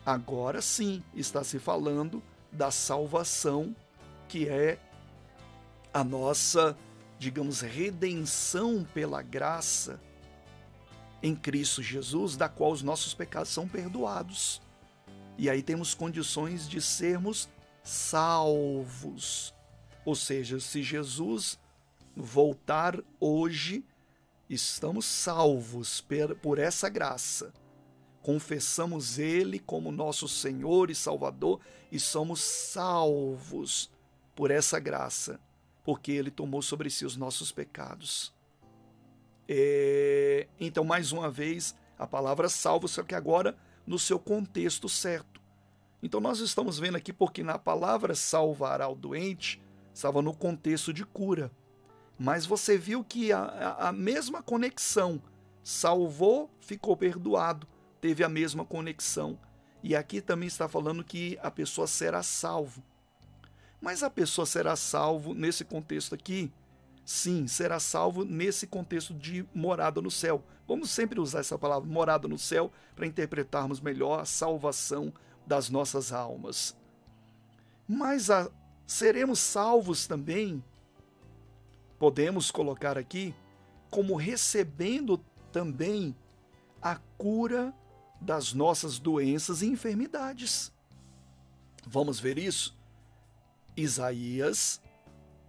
agora 0.04 0.62
sim, 0.62 1.02
está 1.14 1.44
se 1.44 1.58
falando 1.58 2.22
da 2.50 2.70
salvação, 2.70 3.74
que 4.26 4.48
é 4.48 4.78
a 5.92 6.02
nossa 6.02 6.76
digamos, 7.18 7.60
redenção 7.60 8.86
pela 8.94 9.20
graça 9.20 10.00
em 11.22 11.34
Cristo 11.34 11.82
Jesus, 11.82 12.36
da 12.36 12.48
qual 12.48 12.70
os 12.70 12.82
nossos 12.82 13.12
pecados 13.12 13.50
são 13.50 13.66
perdoados. 13.66 14.62
E 15.38 15.48
aí 15.48 15.62
temos 15.62 15.94
condições 15.94 16.68
de 16.68 16.82
sermos 16.82 17.48
salvos. 17.82 19.54
Ou 20.04 20.14
seja, 20.14 20.60
se 20.60 20.82
Jesus 20.82 21.58
voltar 22.14 23.00
hoje, 23.18 23.84
estamos 24.50 25.06
salvos 25.06 26.04
por 26.42 26.58
essa 26.58 26.88
graça. 26.90 27.54
Confessamos 28.20 29.18
Ele 29.18 29.58
como 29.58 29.90
nosso 29.90 30.28
Senhor 30.28 30.90
e 30.90 30.94
Salvador 30.94 31.60
e 31.90 31.98
somos 31.98 32.40
salvos 32.40 33.90
por 34.34 34.50
essa 34.50 34.78
graça 34.78 35.40
porque 35.88 36.12
ele 36.12 36.30
tomou 36.30 36.60
sobre 36.60 36.90
si 36.90 37.06
os 37.06 37.16
nossos 37.16 37.50
pecados. 37.50 38.30
É, 39.48 40.46
então, 40.60 40.84
mais 40.84 41.12
uma 41.12 41.30
vez, 41.30 41.74
a 41.98 42.06
palavra 42.06 42.46
salvo, 42.50 42.86
só 42.86 43.02
que 43.02 43.14
agora 43.14 43.56
no 43.88 43.98
seu 43.98 44.18
contexto 44.18 44.88
certo. 44.88 45.40
Então, 46.02 46.20
nós 46.20 46.40
estamos 46.40 46.78
vendo 46.78 46.96
aqui 46.96 47.12
porque 47.12 47.42
na 47.42 47.58
palavra 47.58 48.14
salvará 48.14 48.86
o 48.86 48.94
doente 48.94 49.60
estava 49.92 50.20
no 50.22 50.34
contexto 50.34 50.92
de 50.92 51.04
cura. 51.04 51.50
Mas 52.18 52.44
você 52.44 52.76
viu 52.76 53.02
que 53.02 53.32
a, 53.32 53.76
a 53.78 53.92
mesma 53.92 54.42
conexão, 54.42 55.20
salvou, 55.64 56.50
ficou 56.60 56.96
perdoado, 56.96 57.66
teve 58.00 58.22
a 58.22 58.28
mesma 58.28 58.64
conexão. 58.64 59.38
E 59.82 59.96
aqui 59.96 60.20
também 60.20 60.46
está 60.46 60.68
falando 60.68 61.02
que 61.02 61.38
a 61.42 61.50
pessoa 61.50 61.86
será 61.86 62.22
salvo. 62.22 62.82
Mas 63.80 64.02
a 64.02 64.10
pessoa 64.10 64.44
será 64.44 64.76
salvo 64.76 65.34
nesse 65.34 65.64
contexto 65.64 66.14
aqui? 66.14 66.52
Sim, 67.08 67.46
será 67.46 67.80
salvo 67.80 68.22
nesse 68.22 68.66
contexto 68.66 69.14
de 69.14 69.42
morada 69.54 69.98
no 69.98 70.10
céu. 70.10 70.44
Vamos 70.66 70.90
sempre 70.90 71.18
usar 71.18 71.40
essa 71.40 71.56
palavra 71.56 71.88
morada 71.88 72.28
no 72.28 72.36
céu 72.36 72.70
para 72.94 73.06
interpretarmos 73.06 73.80
melhor 73.80 74.20
a 74.20 74.26
salvação 74.26 75.10
das 75.46 75.70
nossas 75.70 76.12
almas. 76.12 76.76
Mas 77.88 78.28
a, 78.28 78.50
seremos 78.86 79.38
salvos 79.38 80.06
também, 80.06 80.62
podemos 81.98 82.50
colocar 82.50 82.98
aqui, 82.98 83.34
como 83.90 84.14
recebendo 84.14 85.16
também 85.50 86.14
a 86.82 86.96
cura 87.16 87.72
das 88.20 88.52
nossas 88.52 88.98
doenças 88.98 89.62
e 89.62 89.66
enfermidades. 89.66 90.70
Vamos 91.86 92.20
ver 92.20 92.36
isso? 92.36 92.76
Isaías, 93.74 94.78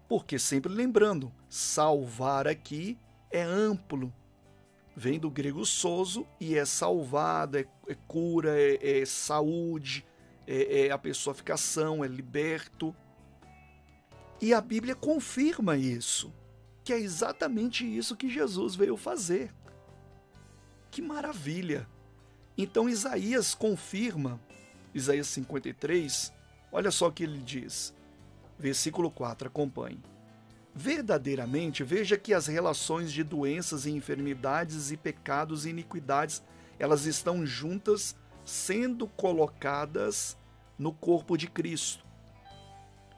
porque 0.09 0.39
sempre 0.39 0.73
lembrando, 0.73 1.31
salvar 1.47 2.47
aqui 2.47 2.97
é 3.29 3.43
amplo. 3.43 4.11
Vem 4.95 5.19
do 5.19 5.29
grego 5.29 5.63
soso 5.65 6.27
e 6.39 6.57
é 6.57 6.65
salvado, 6.65 7.59
é, 7.59 7.65
é 7.87 7.95
cura, 8.07 8.59
é, 8.59 9.01
é 9.01 9.05
saúde, 9.05 10.03
é, 10.47 10.87
é 10.87 10.91
a 10.91 10.97
pessoa 10.97 11.35
fica 11.35 11.55
são, 11.55 12.03
é 12.03 12.07
liberto. 12.07 12.93
E 14.41 14.51
a 14.51 14.59
Bíblia 14.59 14.95
confirma 14.95 15.77
isso, 15.77 16.33
que 16.83 16.91
é 16.91 16.99
exatamente 16.99 17.85
isso 17.85 18.17
que 18.17 18.27
Jesus 18.27 18.75
veio 18.75 18.97
fazer. 18.97 19.53
Que 20.89 21.03
maravilha! 21.03 21.87
Então 22.57 22.89
Isaías 22.89 23.53
confirma, 23.53 24.41
Isaías 24.93 25.27
53, 25.27 26.33
olha 26.71 26.89
só 26.89 27.07
o 27.07 27.11
que 27.11 27.23
ele 27.23 27.37
diz: 27.37 27.93
Versículo 28.59 29.09
4, 29.09 29.47
acompanhe. 29.47 30.03
Verdadeiramente, 30.75 31.81
veja 31.83 32.17
que 32.17 32.33
as 32.33 32.47
relações 32.47 33.11
de 33.11 33.23
doenças 33.23 33.85
e 33.85 33.91
enfermidades 33.91 34.91
e 34.91 34.97
pecados 34.97 35.65
e 35.65 35.69
iniquidades, 35.69 36.43
elas 36.77 37.05
estão 37.05 37.45
juntas, 37.45 38.15
sendo 38.43 39.07
colocadas 39.07 40.37
no 40.77 40.93
corpo 40.93 41.37
de 41.37 41.47
Cristo. 41.47 42.05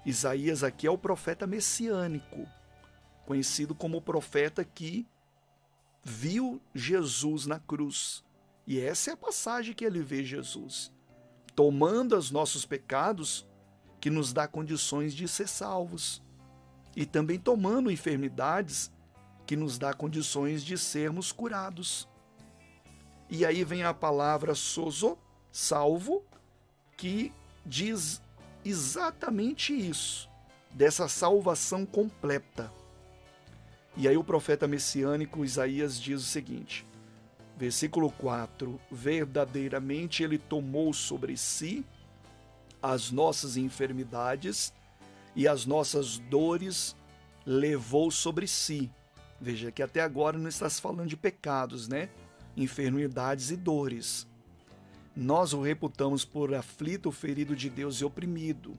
Isaías 0.05 0.63
aqui 0.63 0.85
é 0.85 0.91
o 0.91 0.97
profeta 0.97 1.47
messiânico, 1.47 2.47
conhecido 3.25 3.73
como 3.73 3.97
o 3.97 4.01
profeta 4.01 4.63
que 4.63 5.07
viu 6.03 6.61
Jesus 6.73 7.47
na 7.47 7.59
cruz. 7.59 8.23
E 8.65 8.79
essa 8.79 9.09
é 9.09 9.13
a 9.13 9.17
passagem 9.17 9.73
que 9.73 9.85
ele 9.85 10.01
vê 10.01 10.23
Jesus, 10.23 10.91
tomando 11.55 12.15
os 12.15 12.29
nossos 12.31 12.65
pecados 12.65 13.47
que 14.01 14.09
nos 14.09 14.33
dá 14.33 14.47
condições 14.47 15.13
de 15.13 15.27
ser 15.27 15.47
salvos, 15.47 16.21
e 16.95 17.05
também 17.05 17.39
tomando 17.39 17.91
enfermidades 17.91 18.91
que 19.45 19.55
nos 19.55 19.77
dá 19.77 19.93
condições 19.93 20.63
de 20.63 20.77
sermos 20.77 21.31
curados. 21.31 22.09
E 23.29 23.45
aí 23.45 23.63
vem 23.63 23.83
a 23.83 23.93
palavra 23.93 24.55
sozo, 24.55 25.17
salvo, 25.51 26.25
que 26.97 27.31
diz 27.65 28.21
exatamente 28.65 29.71
isso, 29.73 30.27
dessa 30.71 31.07
salvação 31.07 31.85
completa. 31.85 32.71
E 33.95 34.07
aí 34.07 34.17
o 34.17 34.23
profeta 34.23 34.67
messiânico 34.67 35.45
Isaías 35.45 35.99
diz 35.99 36.21
o 36.21 36.25
seguinte: 36.25 36.85
versículo 37.55 38.11
4: 38.11 38.79
Verdadeiramente 38.91 40.23
ele 40.23 40.37
tomou 40.37 40.91
sobre 40.91 41.37
si 41.37 41.85
as 42.81 43.11
nossas 43.11 43.57
enfermidades 43.57 44.73
e 45.35 45.47
as 45.47 45.65
nossas 45.65 46.17
dores 46.17 46.95
levou 47.45 48.11
sobre 48.11 48.47
si. 48.47 48.91
Veja 49.39 49.71
que 49.71 49.81
até 49.81 50.01
agora 50.01 50.37
não 50.37 50.47
está 50.47 50.69
se 50.69 50.81
falando 50.81 51.07
de 51.07 51.17
pecados, 51.17 51.87
né? 51.87 52.09
Enfermidades 52.55 53.49
e 53.49 53.57
dores. 53.57 54.27
Nós 55.15 55.53
o 55.53 55.61
reputamos 55.61 56.23
por 56.23 56.53
aflito, 56.53 57.11
ferido 57.11 57.55
de 57.55 57.69
Deus 57.69 57.97
e 57.97 58.05
oprimido. 58.05 58.77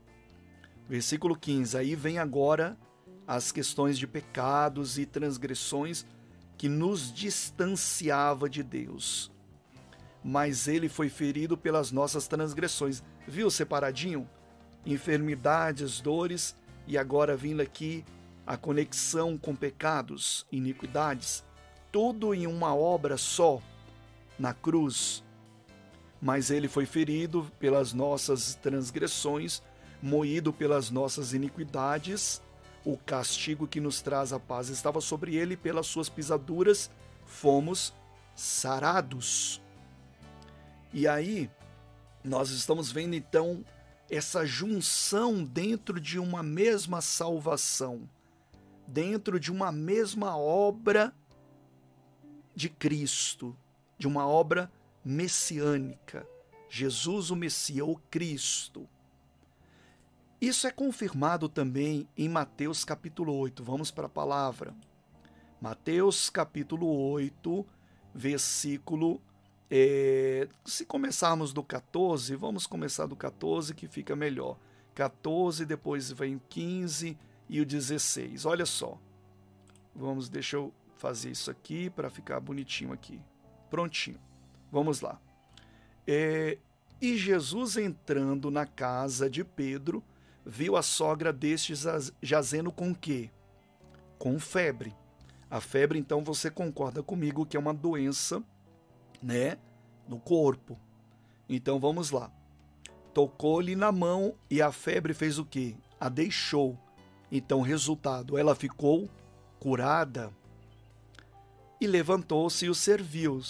Versículo 0.88 1.36
15. 1.36 1.76
Aí 1.76 1.94
vem 1.94 2.18
agora 2.18 2.76
as 3.26 3.52
questões 3.52 3.98
de 3.98 4.06
pecados 4.06 4.98
e 4.98 5.06
transgressões 5.06 6.06
que 6.56 6.68
nos 6.68 7.12
distanciava 7.12 8.48
de 8.48 8.62
Deus. 8.62 9.30
Mas 10.22 10.68
ele 10.68 10.88
foi 10.88 11.08
ferido 11.08 11.56
pelas 11.56 11.90
nossas 11.90 12.28
transgressões. 12.28 13.02
Viu 13.26 13.50
separadinho? 13.50 14.28
Enfermidades, 14.84 16.00
dores 16.00 16.56
e 16.86 16.98
agora 16.98 17.36
vindo 17.36 17.60
aqui 17.60 18.04
a 18.46 18.56
conexão 18.56 19.38
com 19.38 19.54
pecados, 19.54 20.46
iniquidades, 20.50 21.44
tudo 21.92 22.34
em 22.34 22.46
uma 22.46 22.74
obra 22.74 23.16
só, 23.16 23.60
na 24.38 24.52
cruz. 24.52 25.22
Mas 26.20 26.50
ele 26.50 26.68
foi 26.68 26.84
ferido 26.84 27.50
pelas 27.58 27.92
nossas 27.92 28.54
transgressões, 28.56 29.62
moído 30.00 30.52
pelas 30.52 30.90
nossas 30.90 31.32
iniquidades, 31.32 32.42
o 32.84 32.96
castigo 32.96 33.68
que 33.68 33.80
nos 33.80 34.02
traz 34.02 34.32
a 34.32 34.40
paz 34.40 34.68
estava 34.68 35.00
sobre 35.00 35.36
ele, 35.36 35.56
pelas 35.56 35.86
suas 35.86 36.08
pisaduras 36.08 36.90
fomos 37.24 37.94
sarados. 38.34 39.60
E 40.92 41.06
aí, 41.06 41.48
nós 42.24 42.50
estamos 42.50 42.92
vendo 42.92 43.14
então 43.14 43.64
essa 44.10 44.44
junção 44.44 45.42
dentro 45.42 46.00
de 46.00 46.18
uma 46.18 46.42
mesma 46.42 47.00
salvação, 47.00 48.08
dentro 48.86 49.40
de 49.40 49.50
uma 49.50 49.72
mesma 49.72 50.36
obra 50.36 51.14
de 52.54 52.68
Cristo, 52.68 53.56
de 53.98 54.06
uma 54.06 54.26
obra 54.26 54.70
messiânica. 55.04 56.26
Jesus, 56.68 57.30
o 57.30 57.36
Messias, 57.36 57.86
o 57.86 57.96
Cristo. 58.10 58.88
Isso 60.40 60.66
é 60.66 60.70
confirmado 60.70 61.48
também 61.48 62.08
em 62.16 62.28
Mateus 62.28 62.84
capítulo 62.84 63.34
8. 63.34 63.62
Vamos 63.62 63.90
para 63.90 64.06
a 64.06 64.10
palavra. 64.10 64.74
Mateus 65.60 66.28
capítulo 66.28 66.86
8, 67.12 67.64
versículo 68.14 69.20
é, 69.74 70.46
se 70.66 70.84
começarmos 70.84 71.50
do 71.50 71.62
14, 71.62 72.36
vamos 72.36 72.66
começar 72.66 73.06
do 73.06 73.16
14 73.16 73.72
que 73.72 73.88
fica 73.88 74.14
melhor. 74.14 74.58
14, 74.94 75.64
depois 75.64 76.12
vem 76.12 76.36
o 76.36 76.42
15 76.50 77.16
e 77.48 77.58
o 77.58 77.64
16. 77.64 78.44
Olha 78.44 78.66
só. 78.66 78.98
Vamos, 79.96 80.28
deixa 80.28 80.56
eu 80.56 80.74
fazer 80.98 81.30
isso 81.30 81.50
aqui 81.50 81.88
para 81.88 82.10
ficar 82.10 82.38
bonitinho 82.38 82.92
aqui. 82.92 83.18
Prontinho. 83.70 84.20
Vamos 84.70 85.00
lá. 85.00 85.18
É, 86.06 86.58
e 87.00 87.16
Jesus 87.16 87.78
entrando 87.78 88.50
na 88.50 88.66
casa 88.66 89.30
de 89.30 89.42
Pedro, 89.42 90.04
viu 90.44 90.76
a 90.76 90.82
sogra 90.82 91.32
deste 91.32 91.72
jazendo 92.20 92.70
com 92.70 92.94
quê? 92.94 93.30
Com 94.18 94.38
febre. 94.38 94.94
A 95.50 95.62
febre, 95.62 95.98
então, 95.98 96.22
você 96.22 96.50
concorda 96.50 97.02
comigo 97.02 97.46
que 97.46 97.56
é 97.56 97.60
uma 97.60 97.72
doença, 97.72 98.44
né, 99.22 99.58
no 100.08 100.18
corpo. 100.18 100.78
Então 101.48 101.78
vamos 101.78 102.10
lá. 102.10 102.30
Tocou-lhe 103.14 103.76
na 103.76 103.92
mão 103.92 104.34
e 104.50 104.62
a 104.62 104.72
febre 104.72 105.14
fez 105.14 105.38
o 105.38 105.44
quê? 105.44 105.76
A 106.00 106.08
deixou. 106.08 106.78
Então, 107.30 107.62
resultado, 107.62 108.36
ela 108.36 108.54
ficou 108.54 109.08
curada 109.58 110.30
e 111.80 111.86
levantou-se 111.86 112.66
e 112.66 112.68
os 112.68 112.78
serviu. 112.78 113.40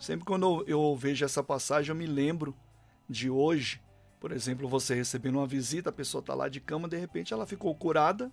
Sempre 0.00 0.24
quando 0.24 0.64
eu 0.66 0.96
vejo 0.96 1.24
essa 1.24 1.42
passagem, 1.42 1.90
eu 1.90 1.94
me 1.94 2.06
lembro 2.06 2.54
de 3.08 3.30
hoje. 3.30 3.80
Por 4.18 4.32
exemplo, 4.32 4.68
você 4.68 4.94
recebendo 4.94 5.36
uma 5.36 5.46
visita, 5.46 5.90
a 5.90 5.92
pessoa 5.92 6.20
está 6.20 6.34
lá 6.34 6.48
de 6.48 6.60
cama, 6.60 6.88
de 6.88 6.96
repente 6.96 7.32
ela 7.32 7.46
ficou 7.46 7.74
curada 7.74 8.32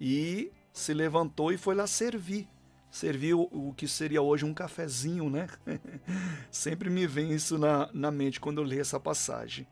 e 0.00 0.52
se 0.72 0.94
levantou 0.94 1.52
e 1.52 1.56
foi 1.56 1.74
lá 1.74 1.86
servir. 1.86 2.48
Serviu 2.90 3.48
o 3.52 3.72
que 3.72 3.86
seria 3.86 4.20
hoje 4.20 4.44
um 4.44 4.52
cafezinho, 4.52 5.30
né? 5.30 5.48
Sempre 6.50 6.90
me 6.90 7.06
vem 7.06 7.32
isso 7.32 7.56
na, 7.56 7.88
na 7.92 8.10
mente 8.10 8.40
quando 8.40 8.60
eu 8.60 8.64
leio 8.64 8.80
essa 8.80 8.98
passagem. 8.98 9.66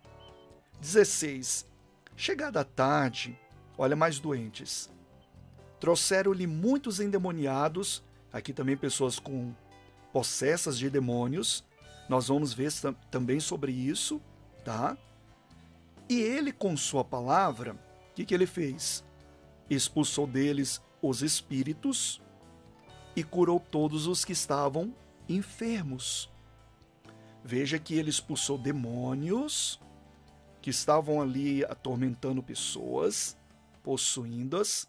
16. 0.80 1.66
Chegada 2.16 2.60
a 2.60 2.64
tarde, 2.64 3.36
olha 3.76 3.96
mais 3.96 4.20
doentes. 4.20 4.88
Trouxeram-lhe 5.80 6.46
muitos 6.46 7.00
endemoniados, 7.00 8.04
aqui 8.32 8.52
também 8.52 8.76
pessoas 8.76 9.18
com 9.18 9.52
possessas 10.12 10.78
de 10.78 10.88
demônios. 10.88 11.64
Nós 12.08 12.28
vamos 12.28 12.52
ver 12.52 12.70
também 13.10 13.40
sobre 13.40 13.72
isso, 13.72 14.20
tá? 14.64 14.96
E 16.08 16.20
ele, 16.20 16.52
com 16.52 16.76
sua 16.76 17.04
palavra, 17.04 17.72
o 17.72 18.14
que, 18.14 18.24
que 18.24 18.32
ele 18.32 18.46
fez? 18.46 19.04
Expulsou 19.68 20.26
deles 20.26 20.80
os 21.02 21.20
espíritos 21.22 22.20
e 23.18 23.24
curou 23.24 23.58
todos 23.58 24.06
os 24.06 24.24
que 24.24 24.32
estavam 24.32 24.94
enfermos. 25.28 26.30
Veja 27.44 27.78
que 27.78 27.94
ele 27.94 28.10
expulsou 28.10 28.56
demônios 28.56 29.80
que 30.60 30.70
estavam 30.70 31.20
ali 31.20 31.64
atormentando 31.64 32.42
pessoas, 32.42 33.36
possuindo-as, 33.82 34.88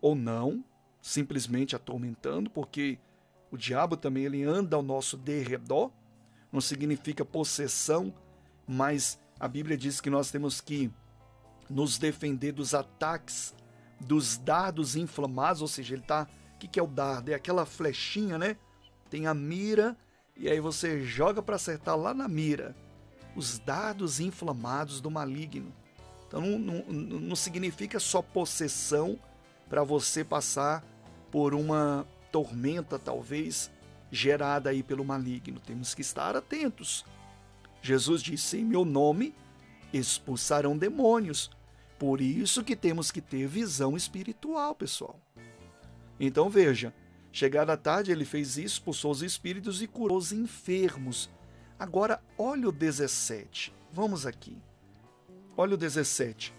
ou 0.00 0.14
não, 0.14 0.64
simplesmente 1.00 1.74
atormentando, 1.74 2.50
porque 2.50 2.98
o 3.50 3.56
diabo 3.56 3.96
também 3.96 4.24
ele 4.24 4.44
anda 4.44 4.76
ao 4.76 4.82
nosso 4.82 5.16
derredor, 5.16 5.90
não 6.52 6.60
significa 6.60 7.24
possessão, 7.24 8.14
mas 8.66 9.18
a 9.38 9.48
Bíblia 9.48 9.76
diz 9.76 10.00
que 10.00 10.10
nós 10.10 10.30
temos 10.30 10.60
que 10.60 10.90
nos 11.68 11.98
defender 11.98 12.52
dos 12.52 12.74
ataques 12.74 13.54
dos 14.00 14.38
dardos 14.38 14.96
inflamados, 14.96 15.62
ou 15.62 15.68
seja, 15.68 15.94
ele 15.94 16.02
tá. 16.02 16.28
Que, 16.60 16.68
que 16.68 16.78
é 16.78 16.82
o 16.82 16.86
dardo? 16.86 17.32
É 17.32 17.34
aquela 17.34 17.64
flechinha, 17.64 18.36
né? 18.36 18.56
Tem 19.08 19.26
a 19.26 19.34
mira 19.34 19.96
e 20.36 20.48
aí 20.48 20.60
você 20.60 21.02
joga 21.02 21.42
para 21.42 21.56
acertar 21.56 21.96
lá 21.96 22.12
na 22.12 22.28
mira. 22.28 22.76
Os 23.34 23.58
dardos 23.58 24.20
inflamados 24.20 25.00
do 25.00 25.10
maligno. 25.10 25.72
Então 26.28 26.42
não, 26.42 26.84
não, 26.84 27.20
não 27.20 27.36
significa 27.36 27.98
só 27.98 28.20
possessão 28.20 29.18
para 29.68 29.82
você 29.82 30.22
passar 30.22 30.84
por 31.30 31.54
uma 31.54 32.06
tormenta, 32.30 32.98
talvez, 32.98 33.70
gerada 34.10 34.70
aí 34.70 34.82
pelo 34.82 35.04
maligno. 35.04 35.58
Temos 35.60 35.94
que 35.94 36.02
estar 36.02 36.36
atentos. 36.36 37.04
Jesus 37.80 38.22
disse: 38.22 38.58
Em 38.58 38.64
meu 38.64 38.84
nome 38.84 39.34
expulsarão 39.92 40.76
demônios 40.76 41.50
por 42.00 42.22
isso 42.22 42.64
que 42.64 42.74
temos 42.74 43.10
que 43.10 43.20
ter 43.20 43.46
visão 43.46 43.94
espiritual, 43.94 44.74
pessoal. 44.74 45.20
Então 46.20 46.50
veja, 46.50 46.94
chegada 47.32 47.72
a 47.72 47.76
tarde 47.76 48.12
ele 48.12 48.24
fez 48.24 48.58
isso, 48.58 48.76
expulsou 48.76 49.10
os 49.10 49.22
espíritos 49.22 49.80
e 49.80 49.86
curou 49.86 50.18
os 50.18 50.30
enfermos. 50.30 51.30
Agora 51.78 52.22
olha 52.36 52.68
o 52.68 52.72
17. 52.72 53.74
Vamos 53.90 54.26
aqui. 54.26 54.62
Olha 55.56 55.74
o 55.74 55.78
17. 55.78 56.54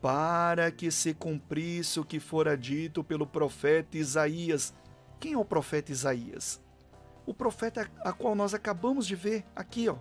Para 0.00 0.70
que 0.70 0.90
se 0.90 1.14
cumprisse 1.14 1.98
o 1.98 2.04
que 2.04 2.20
fora 2.20 2.56
dito 2.56 3.02
pelo 3.02 3.26
profeta 3.26 3.96
Isaías. 3.96 4.74
Quem 5.18 5.32
é 5.32 5.38
o 5.38 5.44
profeta 5.44 5.90
Isaías? 5.90 6.60
O 7.24 7.32
profeta 7.32 7.90
a 8.04 8.12
qual 8.12 8.34
nós 8.34 8.52
acabamos 8.52 9.06
de 9.06 9.16
ver 9.16 9.44
aqui, 9.56 9.88
ó. 9.88 9.96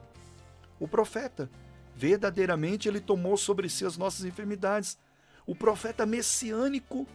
O 0.77 0.87
profeta 0.87 1.49
Verdadeiramente 1.95 2.87
ele 2.87 2.99
tomou 2.99 3.37
sobre 3.37 3.69
si 3.69 3.85
as 3.85 3.97
nossas 3.97 4.25
enfermidades. 4.25 4.97
O 5.45 5.55
profeta 5.55 6.05
messiânico 6.05 7.07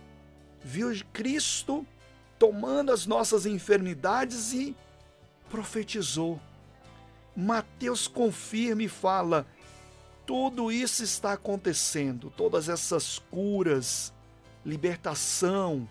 viu 0.62 0.90
Cristo 1.12 1.86
tomando 2.38 2.92
as 2.92 3.06
nossas 3.06 3.46
enfermidades 3.46 4.52
e 4.52 4.76
profetizou. 5.50 6.40
Mateus 7.34 8.08
confirma 8.08 8.82
e 8.82 8.88
fala: 8.88 9.46
tudo 10.26 10.70
isso 10.70 11.02
está 11.02 11.32
acontecendo, 11.32 12.32
todas 12.36 12.68
essas 12.68 13.18
curas, 13.30 14.12
libertação, 14.64 15.88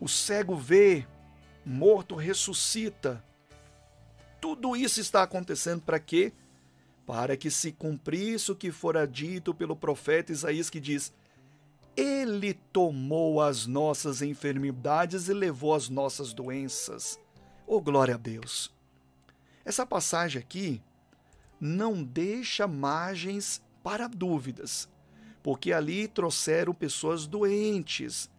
o 0.00 0.08
cego 0.08 0.56
vê, 0.56 1.06
morto 1.64 2.14
ressuscita. 2.14 3.22
Tudo 4.40 4.74
isso 4.74 5.00
está 5.00 5.22
acontecendo 5.22 5.82
para 5.82 5.98
quê? 5.98 6.32
para 7.10 7.36
que 7.36 7.50
se 7.50 7.72
cumprisse 7.72 8.52
o 8.52 8.54
que 8.54 8.70
fora 8.70 9.04
dito 9.04 9.52
pelo 9.52 9.74
profeta 9.74 10.30
Isaías, 10.30 10.70
que 10.70 10.78
diz: 10.78 11.12
Ele 11.96 12.54
tomou 12.54 13.40
as 13.40 13.66
nossas 13.66 14.22
enfermidades 14.22 15.28
e 15.28 15.34
levou 15.34 15.74
as 15.74 15.88
nossas 15.88 16.32
doenças. 16.32 17.18
Oh, 17.66 17.80
glória 17.80 18.14
a 18.14 18.18
Deus! 18.18 18.72
Essa 19.64 19.84
passagem 19.84 20.40
aqui 20.40 20.82
não 21.60 22.02
deixa 22.02 22.66
margens 22.66 23.62
para 23.82 24.08
dúvidas, 24.08 24.88
porque 25.42 25.72
ali 25.72 26.08
trouxeram 26.08 26.72
pessoas 26.72 27.26
doentes. 27.26 28.30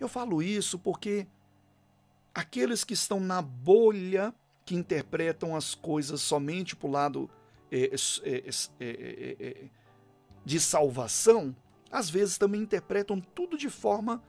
Eu 0.00 0.08
falo 0.08 0.42
isso 0.42 0.78
porque 0.78 1.26
aqueles 2.34 2.82
que 2.82 2.94
estão 2.94 3.20
na 3.20 3.42
bolha, 3.42 4.34
que 4.64 4.74
interpretam 4.74 5.54
as 5.54 5.74
coisas 5.74 6.20
somente 6.20 6.74
para 6.74 6.88
o 6.88 6.90
lado 6.90 7.30
é, 7.70 7.94
é, 8.80 9.36
é, 9.40 9.64
de 10.44 10.60
salvação, 10.60 11.54
às 11.92 12.08
vezes 12.08 12.38
também 12.38 12.62
interpretam 12.62 13.20
tudo 13.20 13.58
de 13.58 13.68
forma 13.68 14.22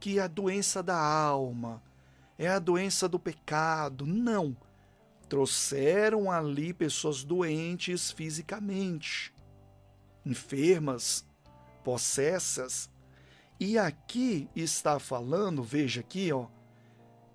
que 0.00 0.18
é 0.18 0.22
a 0.22 0.26
doença 0.26 0.82
da 0.82 0.98
alma, 0.98 1.80
é 2.36 2.48
a 2.48 2.58
doença 2.58 3.08
do 3.08 3.20
pecado. 3.20 4.04
Não. 4.04 4.56
Trouxeram 5.28 6.30
ali 6.30 6.74
pessoas 6.74 7.24
doentes 7.24 8.10
fisicamente, 8.10 9.32
enfermas, 10.26 11.24
possessas. 11.82 12.90
E 13.58 13.78
aqui 13.78 14.48
está 14.54 14.98
falando, 14.98 15.62
veja 15.62 16.00
aqui, 16.00 16.32
ó, 16.32 16.48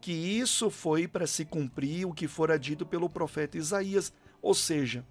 que 0.02 0.12
isso 0.12 0.70
foi 0.70 1.08
para 1.08 1.26
se 1.26 1.46
cumprir 1.46 2.06
o 2.06 2.13
que 2.13 2.28
fora 2.28 2.60
dito 2.60 2.86
pelo 2.86 3.10
profeta 3.10 3.58
Isaías, 3.58 4.13
ou 4.42 4.54
seja, 4.54 5.06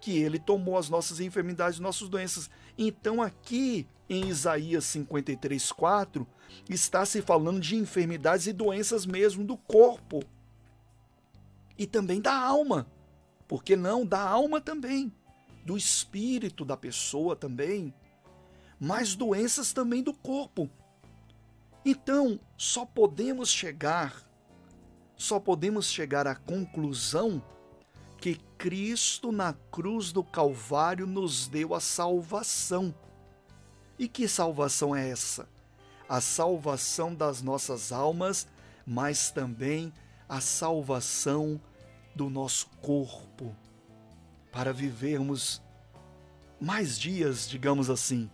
que 0.00 0.16
ele 0.18 0.38
tomou 0.38 0.78
as 0.78 0.88
nossas 0.88 1.20
enfermidades, 1.20 1.78
nossas 1.78 2.08
doenças. 2.08 2.50
Então, 2.76 3.20
aqui 3.20 3.86
em 4.08 4.28
Isaías 4.28 4.84
53, 4.84 5.72
4, 5.72 6.26
está 6.68 7.04
se 7.04 7.20
falando 7.20 7.60
de 7.60 7.76
enfermidades 7.76 8.46
e 8.46 8.52
doenças 8.52 9.04
mesmo 9.04 9.44
do 9.44 9.56
corpo 9.56 10.22
e 11.76 11.86
também 11.86 12.20
da 12.20 12.34
alma. 12.34 12.86
Por 13.46 13.62
que 13.62 13.76
não? 13.76 14.04
Da 14.04 14.20
alma 14.20 14.60
também, 14.60 15.12
do 15.64 15.76
espírito 15.76 16.64
da 16.64 16.76
pessoa 16.76 17.36
também, 17.36 17.94
mas 18.78 19.14
doenças 19.14 19.72
também 19.72 20.02
do 20.02 20.12
corpo. 20.12 20.68
Então, 21.84 22.38
só 22.56 22.84
podemos 22.84 23.48
chegar, 23.48 24.28
só 25.16 25.40
podemos 25.40 25.90
chegar 25.90 26.26
à 26.26 26.34
conclusão 26.34 27.42
que 28.20 28.34
Cristo 28.56 29.30
na 29.30 29.52
cruz 29.70 30.12
do 30.12 30.24
Calvário 30.24 31.06
nos 31.06 31.46
deu 31.48 31.74
a 31.74 31.80
salvação. 31.80 32.94
E 33.98 34.08
que 34.08 34.28
salvação 34.28 34.94
é 34.94 35.08
essa? 35.08 35.48
A 36.08 36.20
salvação 36.20 37.14
das 37.14 37.42
nossas 37.42 37.92
almas, 37.92 38.48
mas 38.86 39.30
também 39.30 39.92
a 40.28 40.40
salvação 40.40 41.60
do 42.14 42.28
nosso 42.28 42.68
corpo, 42.82 43.54
para 44.50 44.72
vivermos 44.72 45.62
mais 46.60 46.98
dias, 46.98 47.48
digamos 47.48 47.88
assim. 47.88 48.28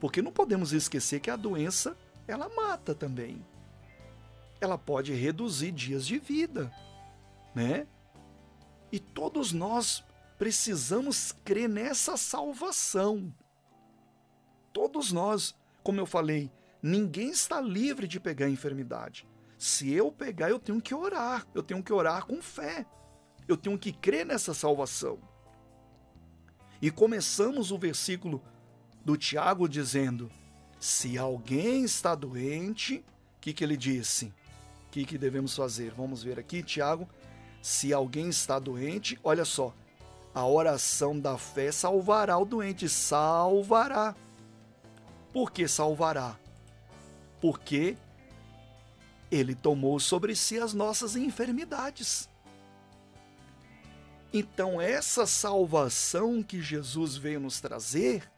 Porque 0.00 0.20
não 0.20 0.32
podemos 0.32 0.72
esquecer 0.72 1.20
que 1.20 1.30
a 1.30 1.36
doença, 1.36 1.96
ela 2.26 2.48
mata 2.48 2.94
também. 2.94 3.44
ela 4.60 4.76
pode 4.76 5.14
reduzir 5.14 5.72
dias 5.72 6.06
de 6.06 6.18
vida, 6.18 6.70
né? 7.54 7.86
E 8.92 8.98
todos 8.98 9.52
nós 9.52 10.04
precisamos 10.38 11.32
crer 11.44 11.68
nessa 11.68 12.16
salvação. 12.16 13.32
Todos 14.72 15.12
nós, 15.12 15.54
como 15.82 16.00
eu 16.00 16.06
falei, 16.06 16.50
ninguém 16.82 17.30
está 17.30 17.60
livre 17.60 18.08
de 18.08 18.18
pegar 18.18 18.46
a 18.46 18.50
enfermidade. 18.50 19.26
Se 19.58 19.92
eu 19.92 20.10
pegar, 20.10 20.48
eu 20.48 20.58
tenho 20.58 20.80
que 20.80 20.94
orar, 20.94 21.46
eu 21.54 21.62
tenho 21.62 21.82
que 21.82 21.92
orar 21.92 22.24
com 22.24 22.40
fé. 22.40 22.86
Eu 23.46 23.56
tenho 23.56 23.78
que 23.78 23.92
crer 23.92 24.24
nessa 24.24 24.54
salvação. 24.54 25.18
E 26.80 26.90
começamos 26.90 27.70
o 27.70 27.78
versículo 27.78 28.42
do 29.04 29.16
Tiago 29.16 29.68
dizendo: 29.68 30.30
Se 30.78 31.18
alguém 31.18 31.84
está 31.84 32.14
doente, 32.14 33.04
o 33.36 33.40
que, 33.40 33.52
que 33.52 33.62
ele 33.62 33.76
disse? 33.76 34.32
O 34.86 34.90
que, 34.90 35.04
que 35.04 35.18
devemos 35.18 35.54
fazer? 35.54 35.92
Vamos 35.92 36.22
ver 36.22 36.38
aqui, 36.38 36.62
Tiago. 36.62 37.08
Se 37.62 37.92
alguém 37.92 38.28
está 38.28 38.58
doente, 38.58 39.18
olha 39.22 39.44
só, 39.44 39.74
a 40.34 40.46
oração 40.46 41.18
da 41.18 41.36
fé 41.36 41.72
salvará 41.72 42.38
o 42.38 42.44
doente, 42.44 42.88
salvará. 42.88 44.14
Por 45.32 45.50
que 45.50 45.68
salvará? 45.68 46.38
Porque 47.40 47.96
ele 49.30 49.54
tomou 49.54 50.00
sobre 50.00 50.34
si 50.34 50.58
as 50.58 50.74
nossas 50.74 51.16
enfermidades. 51.16 52.28
Então, 54.32 54.80
essa 54.80 55.26
salvação 55.26 56.42
que 56.42 56.62
Jesus 56.62 57.16
veio 57.16 57.40
nos 57.40 57.60
trazer, 57.60 58.30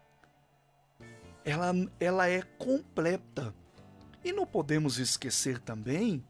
ela, 1.45 1.73
ela 2.01 2.29
é 2.29 2.43
completa. 2.43 3.55
E 4.25 4.33
não 4.33 4.47
podemos 4.47 4.99
esquecer 4.99 5.59
também 5.59 6.25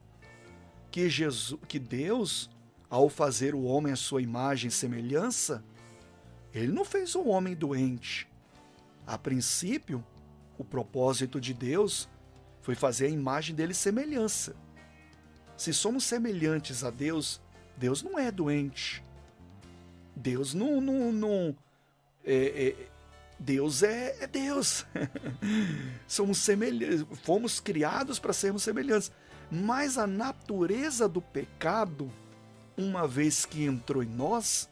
que, 0.91 1.09
Jesus, 1.09 1.61
que 1.69 1.79
Deus 1.79 2.51
ao 2.93 3.09
fazer 3.09 3.55
o 3.55 3.63
homem 3.63 3.91
à 3.91 3.97
sua 3.97 4.21
imagem 4.21 4.69
e 4.69 4.71
semelhança, 4.71 5.65
ele 6.53 6.71
não 6.71 6.85
fez 6.85 7.15
o 7.15 7.27
homem 7.27 7.55
doente. 7.55 8.29
A 9.07 9.17
princípio, 9.17 10.05
o 10.59 10.65
propósito 10.65 11.41
de 11.41 11.55
Deus 11.55 12.07
foi 12.61 12.75
fazer 12.75 13.07
a 13.07 13.09
imagem 13.09 13.57
dele 13.57 13.73
semelhança. 13.73 14.55
Se 15.57 15.73
somos 15.73 16.05
semelhantes 16.05 16.85
a 16.85 16.91
Deus, 16.91 17.41
Deus 17.79 18.03
não 18.03 18.19
é 18.19 18.31
doente. 18.31 19.03
Deus 20.15 20.53
não. 20.53 20.79
não, 20.79 21.11
não 21.11 21.57
é, 22.23 22.69
é, 22.69 22.89
Deus 23.39 23.83
é, 23.83 24.19
é 24.21 24.27
Deus. 24.27 24.85
somos 26.07 26.37
semelhantes, 26.37 27.07
fomos 27.23 27.59
criados 27.59 28.19
para 28.19 28.35
sermos 28.35 28.63
semelhantes. 28.63 29.11
Mas 29.51 29.97
a 29.97 30.07
natureza 30.07 31.09
do 31.09 31.23
pecado 31.23 32.13
uma 32.77 33.07
vez 33.07 33.45
que 33.45 33.65
entrou 33.65 34.03
em 34.03 34.09
nós, 34.09 34.69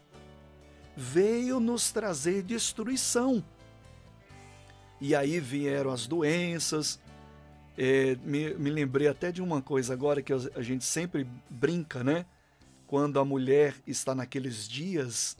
veio 0.95 1.59
nos 1.59 1.91
trazer 1.91 2.43
destruição. 2.43 3.43
E 4.99 5.15
aí 5.15 5.39
vieram 5.39 5.91
as 5.91 6.05
doenças. 6.05 6.99
É, 7.77 8.15
me, 8.23 8.53
me 8.53 8.69
lembrei 8.69 9.07
até 9.07 9.31
de 9.31 9.41
uma 9.41 9.61
coisa 9.61 9.93
agora 9.93 10.21
que 10.21 10.33
a 10.33 10.61
gente 10.61 10.83
sempre 10.83 11.27
brinca, 11.49 12.03
né? 12.03 12.25
Quando 12.85 13.19
a 13.19 13.25
mulher 13.25 13.73
está 13.87 14.13
naqueles 14.13 14.67
dias. 14.67 15.37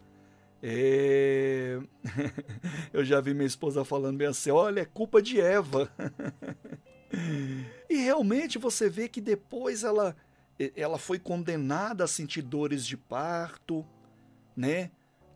É... 0.63 1.79
Eu 2.93 3.03
já 3.03 3.19
vi 3.19 3.33
minha 3.33 3.47
esposa 3.47 3.83
falando 3.83 4.17
bem 4.17 4.27
assim: 4.27 4.49
olha, 4.51 4.81
é 4.81 4.85
culpa 4.85 5.21
de 5.21 5.39
Eva. 5.39 5.91
e 7.89 7.95
realmente 7.97 8.57
você 8.57 8.89
vê 8.89 9.07
que 9.07 9.19
depois 9.19 9.83
ela 9.83 10.15
ela 10.75 10.97
foi 10.97 11.17
condenada 11.17 12.03
a 12.03 12.07
sentir 12.07 12.41
dores 12.41 12.85
de 12.85 12.97
parto, 12.97 13.85
né? 14.55 14.91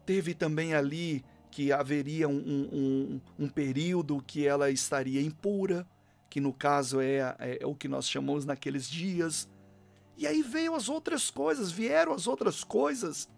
Teve 0.05 0.33
também 0.33 0.73
ali 0.73 1.23
que 1.49 1.71
haveria 1.71 2.27
um, 2.27 2.33
um, 2.35 3.21
um 3.39 3.47
período 3.47 4.21
que 4.21 4.45
ela 4.45 4.69
estaria 4.69 5.21
impura, 5.21 5.87
que 6.29 6.41
no 6.41 6.51
caso 6.51 6.99
é, 6.99 7.35
é, 7.39 7.59
é 7.61 7.65
o 7.65 7.73
que 7.73 7.87
nós 7.87 8.09
chamamos 8.09 8.45
naqueles 8.45 8.89
dias. 8.89 9.47
E 10.17 10.27
aí 10.27 10.41
veio 10.41 10.75
as 10.75 10.89
outras 10.89 11.31
coisas, 11.31 11.71
vieram 11.71 12.13
as 12.13 12.27
outras 12.27 12.63
coisas 12.63 13.29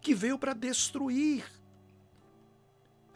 que 0.00 0.14
veio 0.14 0.38
para 0.38 0.54
destruir 0.54 1.44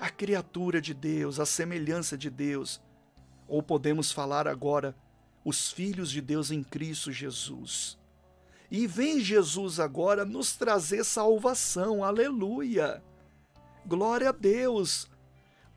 a 0.01 0.11
criatura 0.11 0.81
de 0.81 0.95
Deus, 0.95 1.39
a 1.39 1.47
semelhança 1.47 2.19
de 2.19 2.29
Deus. 2.29 2.81
Ou 3.47 3.63
podemos 3.63 4.11
falar 4.11 4.49
agora, 4.49 4.97
os 5.45 5.71
filhos 5.71 6.11
de 6.11 6.21
Deus 6.21 6.51
em 6.51 6.65
Cristo 6.65 7.13
Jesus. 7.13 8.00
E 8.71 8.87
vem 8.87 9.19
Jesus 9.19 9.81
agora 9.81 10.25
nos 10.25 10.57
trazer 10.57 11.05
salvação, 11.05 12.05
aleluia! 12.05 13.03
Glória 13.85 14.29
a 14.29 14.33
Deus! 14.33 15.11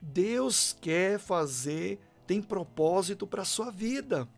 Deus 0.00 0.76
quer 0.80 1.18
fazer, 1.18 1.98
tem 2.26 2.40
propósito 2.40 3.26
para 3.26 3.42
a 3.42 3.46
sua 3.46 3.70
vida, 3.70 4.28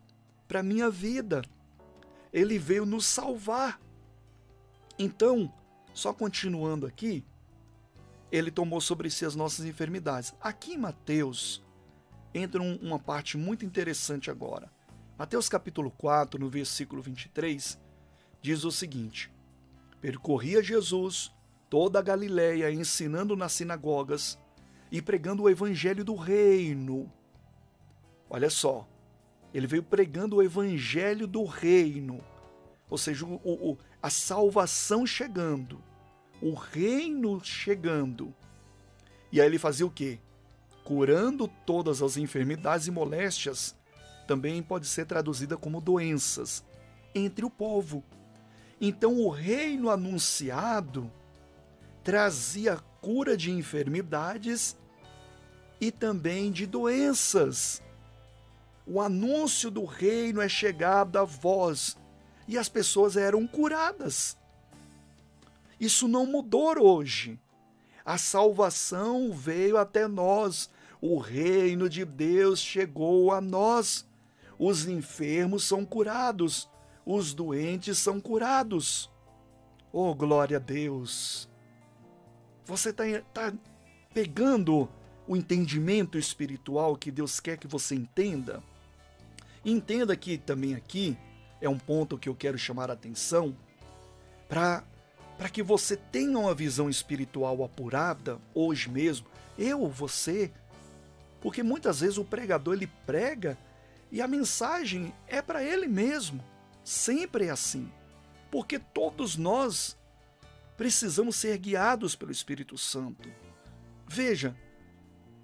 para 0.47 0.61
a 0.61 0.63
minha 0.63 0.89
vida. 0.89 1.41
Ele 2.31 2.57
veio 2.57 2.85
nos 2.85 3.05
salvar. 3.05 3.79
Então, 4.97 5.53
só 5.93 6.13
continuando 6.13 6.87
aqui, 6.87 7.23
ele 8.31 8.49
tomou 8.49 8.81
sobre 8.81 9.09
si 9.09 9.25
as 9.25 9.35
nossas 9.35 9.65
enfermidades. 9.65 10.33
Aqui 10.41 10.73
em 10.73 10.77
Mateus 10.77 11.63
entra 12.33 12.61
um, 12.61 12.75
uma 12.77 12.97
parte 12.97 13.37
muito 13.37 13.65
interessante 13.65 14.31
agora. 14.31 14.71
Mateus 15.17 15.49
capítulo 15.49 15.91
4, 15.91 16.39
no 16.39 16.49
versículo 16.49 17.01
23, 17.01 17.77
diz 18.41 18.63
o 18.63 18.71
seguinte: 18.71 19.31
Percorria 20.01 20.61
Jesus 20.61 21.31
toda 21.69 21.99
a 21.99 22.01
Galiléia, 22.01 22.71
ensinando 22.71 23.35
nas 23.35 23.53
sinagogas 23.53 24.39
e 24.91 25.01
pregando 25.01 25.43
o 25.43 25.49
evangelho 25.49 26.03
do 26.03 26.15
reino. 26.15 27.11
Olha 28.29 28.49
só, 28.49 28.87
ele 29.53 29.67
veio 29.67 29.83
pregando 29.83 30.37
o 30.37 30.43
evangelho 30.43 31.27
do 31.27 31.43
reino, 31.45 32.23
ou 32.89 32.97
seja, 32.97 33.25
o, 33.25 33.39
o, 33.43 33.77
a 34.01 34.09
salvação 34.09 35.05
chegando, 35.05 35.81
o 36.41 36.53
reino 36.53 37.43
chegando. 37.43 38.33
E 39.31 39.41
aí 39.41 39.47
ele 39.47 39.59
fazia 39.59 39.85
o 39.85 39.91
quê? 39.91 40.19
Curando 40.83 41.47
todas 41.65 42.01
as 42.01 42.17
enfermidades 42.17 42.87
e 42.87 42.91
moléstias, 42.91 43.75
também 44.25 44.61
pode 44.61 44.87
ser 44.87 45.05
traduzida 45.05 45.57
como 45.57 45.81
doenças, 45.81 46.63
entre 47.15 47.45
o 47.45 47.49
povo. 47.49 48.03
Então 48.79 49.19
o 49.19 49.29
reino 49.29 49.89
anunciado 49.89 51.11
trazia 52.03 52.77
cura 53.01 53.35
de 53.35 53.51
enfermidades 53.51 54.77
e 55.81 55.91
também 55.91 56.51
de 56.51 56.65
doenças. 56.65 57.81
O 58.85 59.01
anúncio 59.01 59.71
do 59.71 59.83
reino 59.83 60.41
é 60.41 60.47
chegado 60.47 61.17
a 61.17 61.23
vós 61.23 61.97
e 62.47 62.57
as 62.57 62.69
pessoas 62.69 63.17
eram 63.17 63.45
curadas. 63.47 64.37
Isso 65.79 66.07
não 66.07 66.25
mudou 66.25 66.79
hoje. 66.79 67.39
A 68.05 68.17
salvação 68.17 69.33
veio 69.33 69.77
até 69.77 70.07
nós. 70.07 70.69
O 71.01 71.17
reino 71.17 71.89
de 71.89 72.05
Deus 72.05 72.59
chegou 72.59 73.31
a 73.31 73.41
nós. 73.41 74.05
Os 74.57 74.87
enfermos 74.87 75.65
são 75.65 75.83
curados 75.83 76.69
os 77.07 77.33
doentes 77.33 77.97
são 77.97 78.19
curados. 78.19 79.09
Oh, 79.93 80.13
glória 80.13 80.57
a 80.57 80.59
Deus! 80.59 81.49
Você 82.65 82.89
está 82.89 83.05
tá 83.33 83.53
pegando 84.13 84.89
o 85.25 85.37
entendimento 85.37 86.17
espiritual 86.17 86.97
que 86.97 87.09
Deus 87.09 87.39
quer 87.39 87.57
que 87.57 87.65
você 87.65 87.95
entenda? 87.95 88.61
Entenda 89.63 90.17
que 90.17 90.37
também 90.37 90.75
aqui 90.75 91.17
é 91.61 91.69
um 91.69 91.77
ponto 91.79 92.17
que 92.17 92.27
eu 92.27 92.35
quero 92.35 92.57
chamar 92.57 92.89
a 92.89 92.93
atenção 92.93 93.55
para 94.49 94.83
para 95.37 95.49
que 95.49 95.61
você 95.61 95.95
tenha 95.95 96.37
uma 96.37 96.55
visão 96.55 96.89
espiritual 96.89 97.63
apurada 97.63 98.39
hoje 98.55 98.89
mesmo, 98.89 99.27
eu, 99.55 99.87
você, 99.87 100.51
porque 101.39 101.61
muitas 101.61 101.99
vezes 101.99 102.17
o 102.17 102.25
pregador 102.25 102.73
ele 102.73 102.87
prega 103.05 103.55
e 104.11 104.19
a 104.19 104.27
mensagem 104.27 105.13
é 105.27 105.39
para 105.39 105.63
ele 105.63 105.87
mesmo. 105.87 106.43
Sempre 106.87 107.47
é 107.47 107.49
assim. 107.49 107.91
Porque 108.49 108.79
todos 108.79 109.35
nós 109.35 109.97
precisamos 110.77 111.35
ser 111.35 111.57
guiados 111.57 112.15
pelo 112.15 112.31
Espírito 112.31 112.77
Santo. 112.77 113.29
Veja 114.07 114.55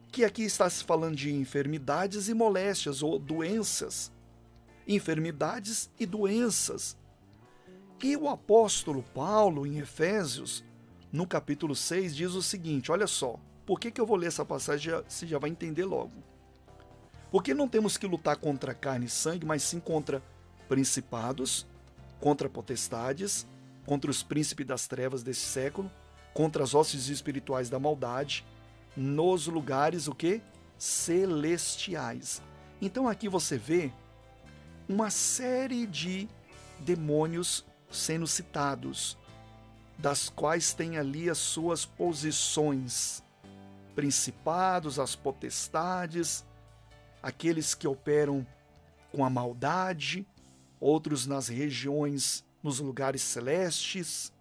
que 0.10 0.24
aqui 0.24 0.44
está 0.44 0.70
se 0.70 0.86
falando 0.86 1.18
de 1.18 1.34
enfermidades 1.34 2.30
e 2.30 2.34
moléstias 2.34 3.04
ou 3.04 3.20
doenças. 3.20 4.10
Enfermidades 4.88 5.92
e 6.00 6.06
doenças. 6.06 6.98
E 8.02 8.16
o 8.16 8.30
apóstolo 8.30 9.04
Paulo, 9.14 9.68
em 9.68 9.80
Efésios, 9.80 10.64
no 11.12 11.28
capítulo 11.28 11.76
6, 11.76 12.16
diz 12.16 12.36
o 12.36 12.42
seguinte: 12.42 12.90
olha 12.90 13.06
só, 13.06 13.38
por 13.66 13.82
que, 13.82 13.92
que 13.92 14.00
eu 14.00 14.06
vou 14.06 14.16
ler 14.16 14.28
essa 14.28 14.46
passagem? 14.46 14.94
Você 15.10 15.28
já 15.28 15.40
vai 15.40 15.50
entender 15.50 15.84
logo. 15.84 16.24
Porque 17.30 17.54
não 17.54 17.68
temos 17.68 17.98
que 17.98 18.08
lutar 18.08 18.38
contra 18.38 18.74
carne 18.74 19.08
e 19.08 19.10
sangue, 19.10 19.46
mas 19.46 19.62
sim 19.62 19.82
contra 19.82 20.24
principados, 20.68 21.68
contra 22.20 22.50
potestades, 22.50 23.46
contra 23.86 24.10
os 24.10 24.24
príncipes 24.24 24.66
das 24.66 24.88
trevas 24.88 25.24
desse 25.24 25.46
século, 25.46 25.92
contra 26.34 26.64
as 26.64 26.74
hostes 26.74 27.10
espirituais 27.10 27.70
da 27.70 27.80
maldade, 27.80 28.46
nos 28.96 29.48
lugares 29.48 30.08
o 30.08 30.16
que? 30.16 30.42
Celestiais. 30.78 32.42
Então 32.82 33.08
aqui 33.08 33.30
você 33.30 33.58
vê 33.58 33.92
uma 34.88 35.10
série 35.10 35.86
de 35.86 36.28
demônios 36.80 37.66
sendo 37.90 38.28
citados, 38.28 39.18
das 39.98 40.30
quais 40.30 40.74
tem 40.74 40.98
ali 40.98 41.30
as 41.30 41.38
suas 41.38 41.86
posições, 41.86 43.24
principados, 43.96 45.00
as 45.00 45.16
potestades, 45.16 46.44
aqueles 47.22 47.76
que 47.76 47.88
operam 47.88 48.46
com 49.12 49.24
a 49.24 49.30
maldade, 49.30 50.28
outros 50.84 51.26
nas 51.26 51.48
regiões, 51.48 52.44
nos 52.62 52.80
lugares 52.80 53.22
celestes. 53.22 54.34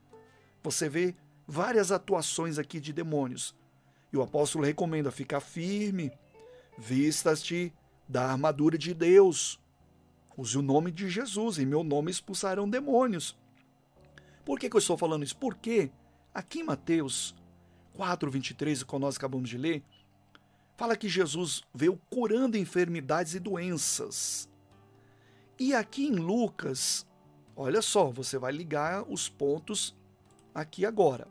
Você 0.62 0.88
vê 0.88 1.14
várias 1.46 1.92
atuações 1.92 2.59
aqui 2.59 2.81
de 2.81 2.92
demônios. 2.92 3.55
E 4.12 4.16
o 4.16 4.22
apóstolo 4.22 4.64
recomenda 4.64 5.11
ficar 5.11 5.40
firme, 5.40 6.12
vistas-te 6.76 7.72
da 8.09 8.31
armadura 8.31 8.76
de 8.76 8.92
Deus. 8.92 9.61
Use 10.37 10.59
o 10.59 10.62
nome 10.62 10.90
de 10.90 11.09
Jesus, 11.09 11.59
em 11.59 11.66
meu 11.66 11.85
nome 11.85 12.11
expulsarão 12.11 12.68
demônios. 12.68 13.38
Por 14.44 14.59
que, 14.59 14.68
que 14.68 14.76
eu 14.76 14.81
estou 14.81 14.98
falando 14.98 15.24
isso? 15.24 15.37
Porque 15.37 15.90
aqui 16.35 16.61
em 16.61 16.64
Mateus 16.64 17.35
4, 17.94 18.31
23, 18.31 18.83
que 18.83 18.98
nós 18.98 19.16
acabamos 19.16 19.48
de 19.48 19.57
ler, 19.57 19.83
fala 20.76 20.96
que 20.96 21.09
Jesus 21.09 21.62
veio 21.72 22.00
curando 22.11 22.57
enfermidades 22.57 23.35
e 23.35 23.40
doenças. 23.40 24.48
E 25.64 25.77
aqui 25.77 26.09
em 26.09 26.16
Lucas, 26.16 27.07
olha 27.55 27.81
só, 27.81 28.11
você 28.11 28.37
vai 28.37 28.51
ligar 28.51 29.09
os 29.09 29.29
pontos 29.29 29.96
aqui 30.53 30.85
agora. 30.85 31.29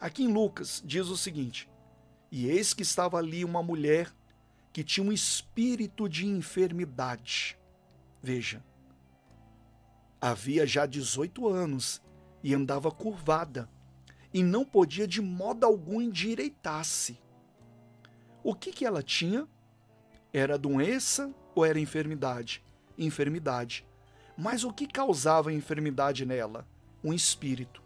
Aqui 0.00 0.22
em 0.22 0.32
Lucas 0.32 0.80
diz 0.86 1.08
o 1.08 1.16
seguinte: 1.16 1.68
E 2.30 2.46
eis 2.46 2.72
que 2.72 2.84
estava 2.84 3.18
ali 3.18 3.44
uma 3.44 3.60
mulher 3.60 4.14
que 4.72 4.84
tinha 4.84 5.04
um 5.04 5.10
espírito 5.10 6.08
de 6.08 6.24
enfermidade. 6.24 7.58
Veja, 8.22 8.64
havia 10.20 10.64
já 10.64 10.86
18 10.86 11.48
anos 11.48 12.00
e 12.44 12.54
andava 12.54 12.92
curvada, 12.92 13.68
e 14.32 14.40
não 14.40 14.64
podia 14.64 15.08
de 15.08 15.20
modo 15.20 15.66
algum 15.66 16.00
endireitar-se. 16.00 17.18
O 18.40 18.54
que, 18.54 18.70
que 18.70 18.86
ela 18.86 19.02
tinha? 19.02 19.48
Era 20.32 20.56
doença 20.56 21.34
ou 21.56 21.64
era 21.64 21.80
enfermidade? 21.80 22.62
Enfermidade. 22.98 23.86
Mas 24.36 24.64
o 24.64 24.72
que 24.72 24.86
causava 24.86 25.50
a 25.50 25.52
enfermidade 25.52 26.26
nela? 26.26 26.66
Um 27.02 27.12
espírito. 27.12 27.82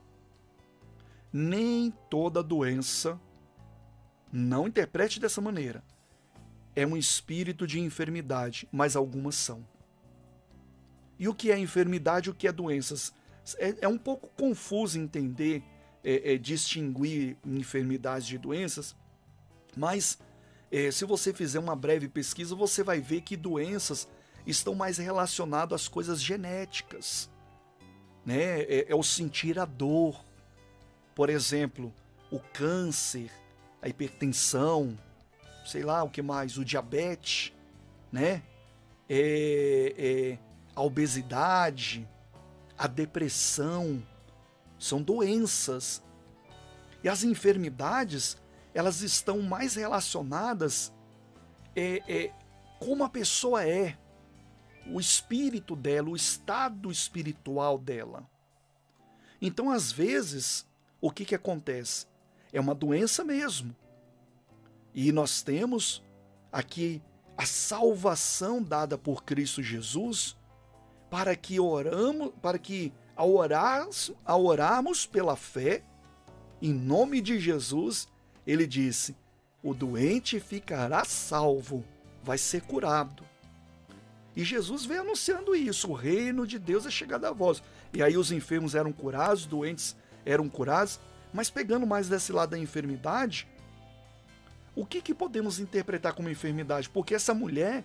Nem 1.32 1.92
toda 2.10 2.42
doença, 2.42 3.20
não 4.32 4.66
interprete 4.66 5.20
dessa 5.20 5.40
maneira, 5.40 5.84
é 6.74 6.86
um 6.86 6.96
espírito 6.96 7.66
de 7.66 7.80
enfermidade, 7.80 8.68
mas 8.72 8.96
algumas 8.96 9.34
são. 9.34 9.66
E 11.18 11.28
o 11.28 11.34
que 11.34 11.52
é 11.52 11.58
enfermidade 11.58 12.28
e 12.28 12.30
o 12.30 12.34
que 12.34 12.48
é 12.48 12.52
doenças? 12.52 13.14
É, 13.58 13.76
é 13.82 13.88
um 13.88 13.98
pouco 13.98 14.28
confuso 14.28 14.98
entender, 14.98 15.62
é, 16.02 16.34
é, 16.34 16.38
distinguir 16.38 17.36
enfermidades 17.46 18.26
de 18.26 18.38
doenças, 18.38 18.96
mas 19.76 20.18
é, 20.70 20.90
se 20.90 21.04
você 21.04 21.32
fizer 21.32 21.58
uma 21.58 21.76
breve 21.76 22.08
pesquisa, 22.08 22.54
você 22.54 22.82
vai 22.82 23.00
ver 23.00 23.20
que 23.20 23.36
doenças 23.36 24.08
estão 24.46 24.74
mais 24.74 24.98
relacionadas 24.98 25.82
às 25.82 25.88
coisas 25.88 26.20
genéticas. 26.20 27.30
Né? 28.24 28.62
É, 28.62 28.86
é 28.88 28.94
o 28.94 29.02
sentir 29.02 29.58
a 29.58 29.64
dor. 29.64 30.24
Por 31.14 31.28
exemplo, 31.28 31.92
o 32.30 32.38
câncer, 32.38 33.30
a 33.80 33.88
hipertensão, 33.88 34.96
sei 35.64 35.82
lá 35.82 36.02
o 36.02 36.10
que 36.10 36.22
mais, 36.22 36.56
o 36.56 36.64
diabetes, 36.64 37.52
né? 38.10 38.42
É, 39.08 39.94
é, 39.98 40.38
a 40.74 40.82
obesidade, 40.82 42.08
a 42.78 42.86
depressão, 42.86 44.02
são 44.78 45.02
doenças. 45.02 46.02
E 47.04 47.08
as 47.08 47.22
enfermidades, 47.22 48.36
elas 48.72 49.02
estão 49.02 49.42
mais 49.42 49.74
relacionadas 49.74 50.92
é, 51.74 52.02
é, 52.08 52.32
como 52.78 53.04
a 53.04 53.08
pessoa 53.08 53.64
é, 53.66 53.96
o 54.86 55.00
espírito 55.00 55.76
dela, 55.76 56.10
o 56.10 56.16
estado 56.16 56.90
espiritual 56.90 57.78
dela. 57.78 58.28
Então, 59.40 59.70
às 59.70 59.90
vezes, 59.90 60.66
o 61.00 61.10
que, 61.10 61.24
que 61.24 61.34
acontece? 61.34 62.06
É 62.52 62.60
uma 62.60 62.74
doença 62.74 63.24
mesmo. 63.24 63.74
E 64.94 65.10
nós 65.10 65.42
temos 65.42 66.02
aqui 66.50 67.02
a 67.36 67.46
salvação 67.46 68.62
dada 68.62 68.98
por 68.98 69.24
Cristo 69.24 69.62
Jesus 69.62 70.36
para 71.10 71.34
que 71.34 71.58
oramos, 71.58 72.32
para 72.40 72.58
que 72.58 72.92
ao, 73.16 73.34
orar, 73.34 73.86
ao 74.24 74.44
orarmos 74.44 75.06
pela 75.06 75.36
fé, 75.36 75.82
em 76.60 76.72
nome 76.72 77.20
de 77.20 77.38
Jesus, 77.40 78.08
ele 78.46 78.66
disse: 78.66 79.16
o 79.62 79.74
doente 79.74 80.40
ficará 80.40 81.04
salvo, 81.04 81.84
vai 82.22 82.38
ser 82.38 82.62
curado. 82.62 83.24
E 84.34 84.44
Jesus 84.44 84.84
veio 84.84 85.02
anunciando 85.02 85.54
isso: 85.54 85.90
o 85.90 85.94
reino 85.94 86.46
de 86.46 86.58
Deus 86.58 86.86
é 86.86 86.90
chegado 86.90 87.24
a 87.24 87.32
vós. 87.32 87.62
E 87.92 88.02
aí 88.02 88.16
os 88.16 88.32
enfermos 88.32 88.74
eram 88.74 88.92
curados, 88.92 89.42
os 89.42 89.46
doentes 89.46 89.96
eram 90.24 90.48
curados. 90.48 90.98
Mas 91.32 91.50
pegando 91.50 91.86
mais 91.86 92.08
desse 92.08 92.32
lado 92.32 92.50
da 92.50 92.58
enfermidade, 92.58 93.46
o 94.74 94.84
que, 94.86 95.00
que 95.00 95.14
podemos 95.14 95.58
interpretar 95.58 96.14
como 96.14 96.28
enfermidade? 96.28 96.88
Porque 96.88 97.14
essa 97.14 97.34
mulher, 97.34 97.84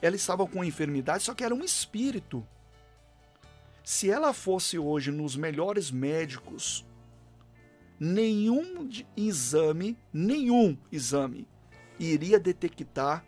ela 0.00 0.16
estava 0.16 0.46
com 0.46 0.64
enfermidade, 0.64 1.24
só 1.24 1.34
que 1.34 1.44
era 1.44 1.54
um 1.54 1.64
espírito. 1.64 2.46
Se 3.84 4.10
ela 4.10 4.32
fosse 4.32 4.78
hoje 4.78 5.12
nos 5.12 5.36
melhores 5.36 5.90
médicos, 5.92 6.84
nenhum 7.98 8.88
exame, 9.16 9.96
nenhum 10.12 10.76
exame 10.90 11.46
iria 11.98 12.38
detectar 12.38 13.24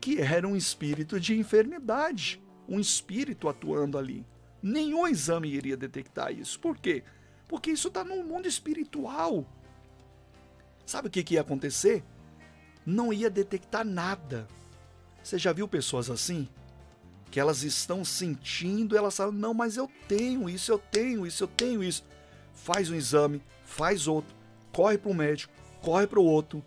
que 0.00 0.20
era 0.20 0.46
um 0.46 0.56
espírito 0.56 1.20
de 1.20 1.38
enfermidade, 1.38 2.42
um 2.68 2.80
espírito 2.80 3.48
atuando 3.48 3.98
ali. 3.98 4.24
Nenhum 4.62 5.06
exame 5.06 5.48
iria 5.48 5.76
detectar 5.76 6.32
isso. 6.32 6.58
Por 6.58 6.76
quê? 6.78 7.02
Porque 7.46 7.70
isso 7.70 7.88
está 7.88 8.04
no 8.04 8.22
mundo 8.24 8.46
espiritual. 8.46 9.46
Sabe 10.86 11.08
o 11.08 11.10
que, 11.10 11.22
que 11.22 11.34
ia 11.34 11.40
acontecer? 11.40 12.04
não 12.84 13.12
ia 13.12 13.30
detectar 13.30 13.84
nada. 13.84 14.46
Você 15.22 15.38
já 15.38 15.52
viu 15.52 15.68
pessoas 15.68 16.10
assim? 16.10 16.48
Que 17.30 17.38
elas 17.38 17.62
estão 17.62 18.04
sentindo, 18.04 18.96
elas 18.96 19.16
falam, 19.16 19.32
não, 19.32 19.54
mas 19.54 19.76
eu 19.76 19.88
tenho 20.08 20.48
isso, 20.48 20.72
eu 20.72 20.78
tenho 20.78 21.26
isso, 21.26 21.44
eu 21.44 21.48
tenho 21.48 21.84
isso. 21.84 22.04
Faz 22.52 22.90
um 22.90 22.94
exame, 22.94 23.42
faz 23.64 24.08
outro, 24.08 24.34
corre 24.72 24.98
para 24.98 25.10
o 25.10 25.14
médico, 25.14 25.52
corre 25.80 26.06
para 26.06 26.20
o 26.20 26.24
outro. 26.24 26.64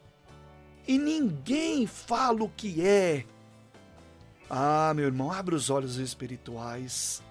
E 0.87 0.97
ninguém 0.97 1.87
fala 1.87 2.43
o 2.43 2.49
que 2.49 2.85
é. 2.85 3.25
Ah, 4.49 4.93
meu 4.93 5.05
irmão, 5.05 5.31
abre 5.31 5.55
os 5.55 5.69
olhos 5.69 5.97
espirituais. 5.97 7.23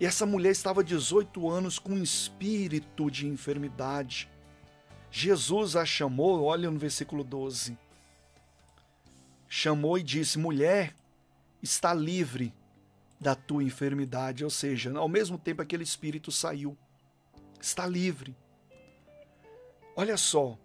E 0.00 0.06
essa 0.06 0.24
mulher 0.24 0.50
estava 0.50 0.82
18 0.82 1.48
anos 1.48 1.78
com 1.78 1.92
um 1.92 2.02
espírito 2.02 3.10
de 3.10 3.26
enfermidade. 3.26 4.30
Jesus 5.10 5.76
a 5.76 5.84
chamou, 5.84 6.42
olha 6.44 6.70
no 6.70 6.78
versículo 6.78 7.22
12. 7.22 7.76
Chamou 9.46 9.98
e 9.98 10.02
disse: 10.02 10.38
Mulher, 10.38 10.94
está 11.62 11.92
livre 11.92 12.54
da 13.20 13.34
tua 13.34 13.62
enfermidade. 13.62 14.42
Ou 14.42 14.50
seja, 14.50 14.96
ao 14.96 15.08
mesmo 15.08 15.36
tempo 15.36 15.60
aquele 15.60 15.82
espírito 15.84 16.32
saiu. 16.32 16.78
Está 17.60 17.86
livre. 17.86 18.34
Olha 19.94 20.16
só, 20.16 20.56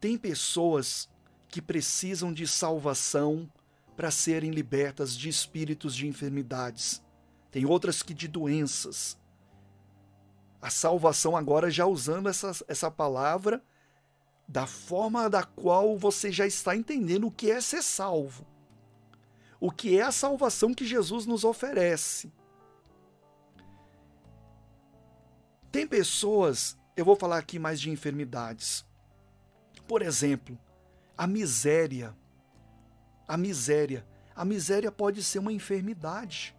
tem 0.00 0.16
pessoas 0.16 1.08
que 1.48 1.60
precisam 1.60 2.32
de 2.32 2.46
salvação 2.46 3.50
para 3.96 4.10
serem 4.10 4.50
libertas 4.50 5.16
de 5.16 5.28
espíritos 5.28 5.94
de 5.94 6.06
enfermidades. 6.06 7.02
Tem 7.50 7.66
outras 7.66 8.02
que 8.02 8.14
de 8.14 8.26
doenças 8.26 9.20
a 10.60 10.68
salvação 10.68 11.36
agora 11.36 11.70
já 11.70 11.86
usando 11.86 12.28
essa, 12.28 12.52
essa 12.68 12.90
palavra 12.90 13.62
da 14.46 14.66
forma 14.66 15.30
da 15.30 15.42
qual 15.42 15.96
você 15.96 16.30
já 16.30 16.46
está 16.46 16.76
entendendo 16.76 17.26
o 17.26 17.30
que 17.30 17.50
é 17.50 17.60
ser 17.60 17.82
salvo. 17.82 18.46
O 19.58 19.70
que 19.70 19.98
é 19.98 20.02
a 20.02 20.12
salvação 20.12 20.74
que 20.74 20.86
Jesus 20.86 21.24
nos 21.24 21.44
oferece. 21.44 22.32
Tem 25.70 25.86
pessoas, 25.86 26.76
eu 26.96 27.04
vou 27.04 27.14
falar 27.14 27.38
aqui 27.38 27.58
mais 27.58 27.80
de 27.80 27.90
enfermidades. 27.90 28.84
Por 29.90 30.02
exemplo, 30.02 30.56
a 31.18 31.26
miséria. 31.26 32.16
A 33.26 33.36
miséria. 33.36 34.06
A 34.36 34.44
miséria 34.44 34.92
pode 34.92 35.20
ser 35.24 35.40
uma 35.40 35.52
enfermidade. 35.52 36.54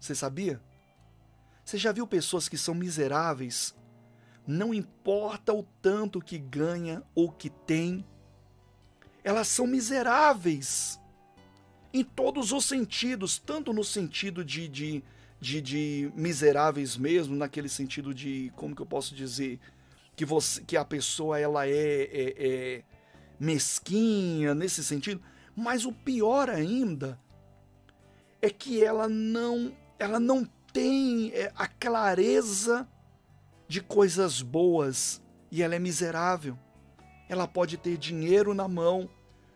Você 0.00 0.14
sabia? 0.14 0.62
Você 1.62 1.76
já 1.76 1.92
viu 1.92 2.06
pessoas 2.06 2.48
que 2.48 2.56
são 2.56 2.74
miseráveis? 2.74 3.74
Não 4.46 4.72
importa 4.72 5.52
o 5.52 5.62
tanto 5.82 6.22
que 6.22 6.38
ganha 6.38 7.02
ou 7.14 7.30
que 7.30 7.50
tem, 7.50 8.02
elas 9.22 9.48
são 9.48 9.66
miseráveis 9.66 10.98
em 11.92 12.02
todos 12.02 12.50
os 12.50 12.64
sentidos, 12.64 13.38
tanto 13.38 13.74
no 13.74 13.84
sentido 13.84 14.42
de, 14.42 14.66
de, 14.68 15.04
de, 15.38 15.60
de, 15.60 16.12
miseráveis 16.16 16.96
mesmo, 16.96 17.36
naquele 17.36 17.68
sentido 17.68 18.14
de, 18.14 18.50
como 18.56 18.74
que 18.74 18.80
eu 18.80 18.86
posso 18.86 19.14
dizer, 19.14 19.60
que, 20.20 20.24
você, 20.26 20.60
que 20.60 20.76
a 20.76 20.84
pessoa 20.84 21.40
ela 21.40 21.66
é, 21.66 21.72
é, 21.72 22.34
é 22.36 22.82
mesquinha 23.38 24.54
nesse 24.54 24.84
sentido, 24.84 25.22
mas 25.56 25.86
o 25.86 25.92
pior 25.94 26.50
ainda 26.50 27.18
é 28.42 28.50
que 28.50 28.84
ela 28.84 29.08
não, 29.08 29.74
ela 29.98 30.20
não 30.20 30.46
tem 30.74 31.32
é, 31.32 31.50
a 31.56 31.66
clareza 31.66 32.86
de 33.66 33.80
coisas 33.80 34.42
boas 34.42 35.22
e 35.50 35.62
ela 35.62 35.74
é 35.74 35.78
miserável. 35.78 36.58
Ela 37.26 37.48
pode 37.48 37.78
ter 37.78 37.96
dinheiro 37.96 38.52
na 38.52 38.68
mão, 38.68 39.08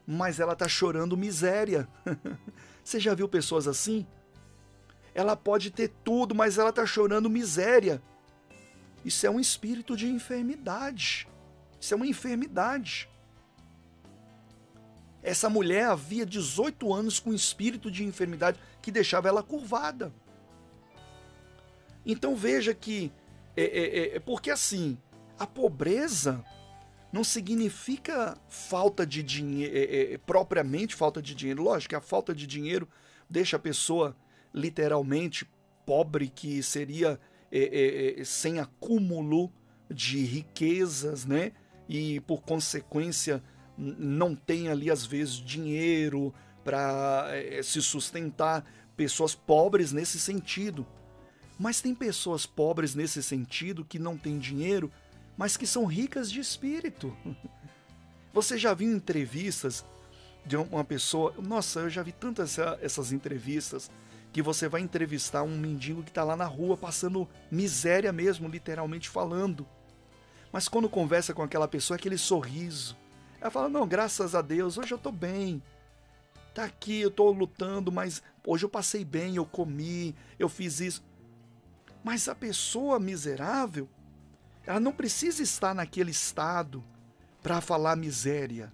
mas 0.06 0.40
ela 0.40 0.54
está 0.54 0.66
chorando 0.66 1.14
miséria. 1.14 1.86
Você 2.82 2.98
já 2.98 3.14
viu 3.14 3.28
pessoas 3.28 3.68
assim? 3.68 4.06
Ela 5.14 5.36
pode 5.36 5.70
ter 5.70 5.92
tudo, 6.02 6.34
mas 6.34 6.56
ela 6.56 6.70
está 6.70 6.86
chorando 6.86 7.28
miséria. 7.28 8.00
Isso 9.04 9.26
é 9.26 9.30
um 9.30 9.38
espírito 9.38 9.96
de 9.96 10.06
enfermidade. 10.08 11.28
Isso 11.80 11.92
é 11.92 11.96
uma 11.96 12.06
enfermidade. 12.06 13.08
Essa 15.22 15.48
mulher 15.48 15.86
havia 15.86 16.24
18 16.24 16.92
anos 16.92 17.18
com 17.18 17.32
espírito 17.32 17.90
de 17.90 18.04
enfermidade 18.04 18.58
que 18.80 18.90
deixava 18.90 19.28
ela 19.28 19.42
curvada. 19.42 20.12
Então 22.04 22.36
veja 22.36 22.74
que 22.74 23.10
é, 23.56 23.62
é, 23.62 23.98
é, 23.98 24.16
é 24.16 24.20
porque 24.20 24.50
assim 24.50 24.98
a 25.38 25.46
pobreza 25.46 26.44
não 27.12 27.22
significa 27.22 28.36
falta 28.48 29.06
de 29.06 29.22
dinheiro, 29.22 29.76
é, 29.76 30.14
é, 30.14 30.18
propriamente 30.18 30.94
falta 30.94 31.22
de 31.22 31.34
dinheiro. 31.34 31.62
Lógico 31.62 31.90
que 31.90 31.96
a 31.96 32.00
falta 32.00 32.34
de 32.34 32.46
dinheiro 32.46 32.88
deixa 33.30 33.56
a 33.56 33.60
pessoa 33.60 34.16
literalmente 34.52 35.48
pobre, 35.86 36.28
que 36.28 36.62
seria 36.62 37.20
é, 37.58 38.16
é, 38.16 38.20
é 38.20 38.24
sem 38.24 38.58
acúmulo 38.58 39.52
de 39.90 40.24
riquezas, 40.24 41.24
né? 41.24 41.52
E 41.88 42.20
por 42.20 42.42
consequência 42.42 43.42
não 43.76 44.34
tem 44.34 44.68
ali 44.68 44.90
às 44.90 45.04
vezes 45.04 45.34
dinheiro 45.34 46.34
para 46.64 47.28
é, 47.30 47.62
se 47.62 47.80
sustentar. 47.80 48.64
Pessoas 48.96 49.34
pobres 49.34 49.92
nesse 49.92 50.20
sentido. 50.20 50.86
Mas 51.58 51.80
tem 51.80 51.94
pessoas 51.94 52.46
pobres 52.46 52.94
nesse 52.94 53.22
sentido 53.22 53.84
que 53.84 53.98
não 53.98 54.16
têm 54.16 54.38
dinheiro 54.38 54.90
mas 55.36 55.56
que 55.56 55.66
são 55.66 55.84
ricas 55.84 56.30
de 56.30 56.40
espírito. 56.40 57.16
Você 58.32 58.58
já 58.58 58.74
viu 58.74 58.92
entrevistas 58.92 59.84
de 60.44 60.56
uma 60.56 60.84
pessoa? 60.84 61.34
Nossa, 61.38 61.80
eu 61.80 61.90
já 61.90 62.02
vi 62.02 62.12
tantas 62.12 62.58
essas 62.80 63.12
entrevistas 63.12 63.90
que 64.34 64.42
você 64.42 64.68
vai 64.68 64.80
entrevistar 64.80 65.44
um 65.44 65.56
mendigo 65.56 66.02
que 66.02 66.10
está 66.10 66.24
lá 66.24 66.36
na 66.36 66.44
rua 66.44 66.76
passando 66.76 67.28
miséria 67.48 68.12
mesmo, 68.12 68.48
literalmente 68.48 69.08
falando. 69.08 69.64
Mas 70.50 70.66
quando 70.66 70.88
conversa 70.88 71.32
com 71.32 71.40
aquela 71.40 71.68
pessoa, 71.68 71.96
aquele 71.96 72.18
sorriso. 72.18 72.96
Ela 73.40 73.48
fala: 73.48 73.68
Não, 73.68 73.86
graças 73.86 74.34
a 74.34 74.42
Deus, 74.42 74.76
hoje 74.76 74.92
eu 74.92 74.96
estou 74.96 75.12
bem. 75.12 75.62
Tá 76.52 76.64
aqui, 76.64 77.00
eu 77.00 77.10
estou 77.10 77.30
lutando, 77.30 77.92
mas 77.92 78.24
hoje 78.44 78.64
eu 78.64 78.68
passei 78.68 79.04
bem, 79.04 79.36
eu 79.36 79.46
comi, 79.46 80.16
eu 80.36 80.48
fiz 80.48 80.80
isso. 80.80 81.04
Mas 82.02 82.28
a 82.28 82.34
pessoa 82.34 82.98
miserável, 82.98 83.88
ela 84.66 84.80
não 84.80 84.92
precisa 84.92 85.44
estar 85.44 85.76
naquele 85.76 86.10
estado 86.10 86.82
para 87.40 87.60
falar 87.60 87.94
miséria. 87.94 88.72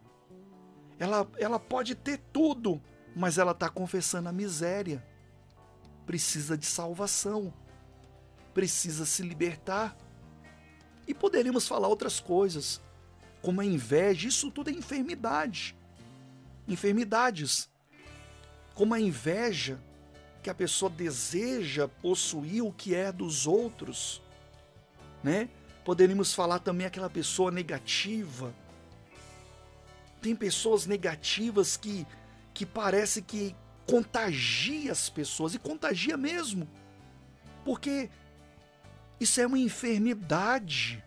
Ela, 0.98 1.28
ela 1.36 1.60
pode 1.60 1.94
ter 1.94 2.18
tudo, 2.32 2.80
mas 3.14 3.36
ela 3.36 3.52
está 3.52 3.68
confessando 3.68 4.30
a 4.30 4.32
miséria. 4.32 5.04
Precisa 6.06 6.56
de 6.56 6.66
salvação. 6.66 7.52
Precisa 8.52 9.06
se 9.06 9.22
libertar. 9.22 9.96
E 11.06 11.14
poderíamos 11.14 11.66
falar 11.66 11.88
outras 11.88 12.20
coisas, 12.20 12.80
como 13.42 13.60
a 13.60 13.64
inveja, 13.64 14.28
isso 14.28 14.50
tudo 14.50 14.70
é 14.70 14.72
enfermidade. 14.72 15.76
Enfermidades. 16.68 17.68
Como 18.74 18.94
a 18.94 19.00
inveja, 19.00 19.80
que 20.42 20.50
a 20.50 20.54
pessoa 20.54 20.90
deseja 20.90 21.88
possuir 21.88 22.62
o 22.62 22.72
que 22.72 22.94
é 22.94 23.12
dos 23.12 23.46
outros, 23.46 24.22
né? 25.22 25.48
Poderíamos 25.84 26.34
falar 26.34 26.60
também 26.60 26.86
aquela 26.86 27.10
pessoa 27.10 27.50
negativa. 27.50 28.54
Tem 30.20 30.36
pessoas 30.36 30.86
negativas 30.86 31.76
que, 31.76 32.06
que 32.54 32.64
parece 32.64 33.22
que 33.22 33.54
contagia 33.90 34.92
as 34.92 35.10
pessoas 35.10 35.52
e 35.52 35.58
contagia 35.58 36.16
mesmo. 36.16 36.68
Porque 37.64 38.08
isso 39.18 39.40
é 39.40 39.46
uma 39.46 39.58
enfermidade. 39.58 41.02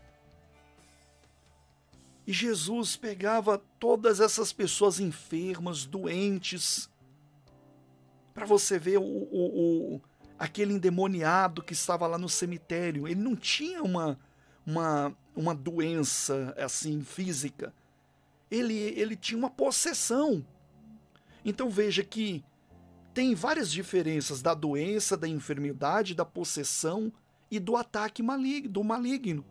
E 2.27 2.33
Jesus 2.33 2.97
pegava 2.97 3.57
todas 3.79 4.19
essas 4.19 4.51
pessoas 4.51 4.99
enfermas, 4.99 5.85
doentes, 5.85 6.89
para 8.33 8.45
você 8.45 8.77
ver 8.77 8.97
o, 8.97 9.03
o, 9.03 9.95
o, 9.95 10.01
aquele 10.37 10.73
endemoniado 10.73 11.63
que 11.63 11.73
estava 11.73 12.05
lá 12.05 12.17
no 12.17 12.27
cemitério. 12.27 13.07
Ele 13.07 13.21
não 13.21 13.35
tinha 13.35 13.81
uma, 13.81 14.19
uma, 14.65 15.15
uma 15.33 15.55
doença 15.55 16.53
assim 16.57 17.01
física. 17.01 17.73
Ele, 18.51 18.75
ele 18.75 19.15
tinha 19.15 19.37
uma 19.37 19.49
possessão. 19.49 20.45
Então 21.45 21.69
veja 21.69 22.03
que 22.03 22.43
tem 23.13 23.35
várias 23.35 23.71
diferenças 23.71 24.41
da 24.41 24.53
doença, 24.53 25.15
da 25.15 25.27
enfermidade, 25.27 26.15
da 26.15 26.25
possessão 26.25 27.11
e 27.49 27.59
do 27.59 27.75
ataque 27.75 28.23
maligno, 28.23 28.69
do 28.69 28.83
maligno. 28.83 29.45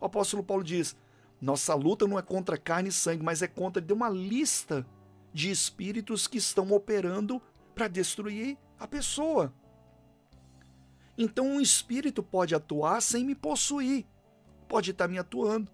O 0.00 0.04
apóstolo 0.04 0.42
Paulo 0.42 0.62
diz: 0.62 0.96
nossa 1.40 1.74
luta 1.74 2.06
não 2.06 2.18
é 2.18 2.22
contra 2.22 2.58
carne 2.58 2.90
e 2.90 2.92
sangue, 2.92 3.22
mas 3.22 3.42
é 3.42 3.48
contra 3.48 3.80
de 3.80 3.92
uma 3.92 4.08
lista 4.08 4.86
de 5.32 5.50
espíritos 5.50 6.26
que 6.26 6.38
estão 6.38 6.70
operando 6.72 7.40
para 7.74 7.88
destruir 7.88 8.56
a 8.78 8.86
pessoa. 8.86 9.52
Então 11.16 11.46
um 11.46 11.60
espírito 11.60 12.22
pode 12.22 12.54
atuar 12.54 13.00
sem 13.00 13.24
me 13.24 13.34
possuir 13.34 14.06
pode 14.68 14.90
estar 14.90 15.08
me 15.08 15.18
atuando. 15.18 15.70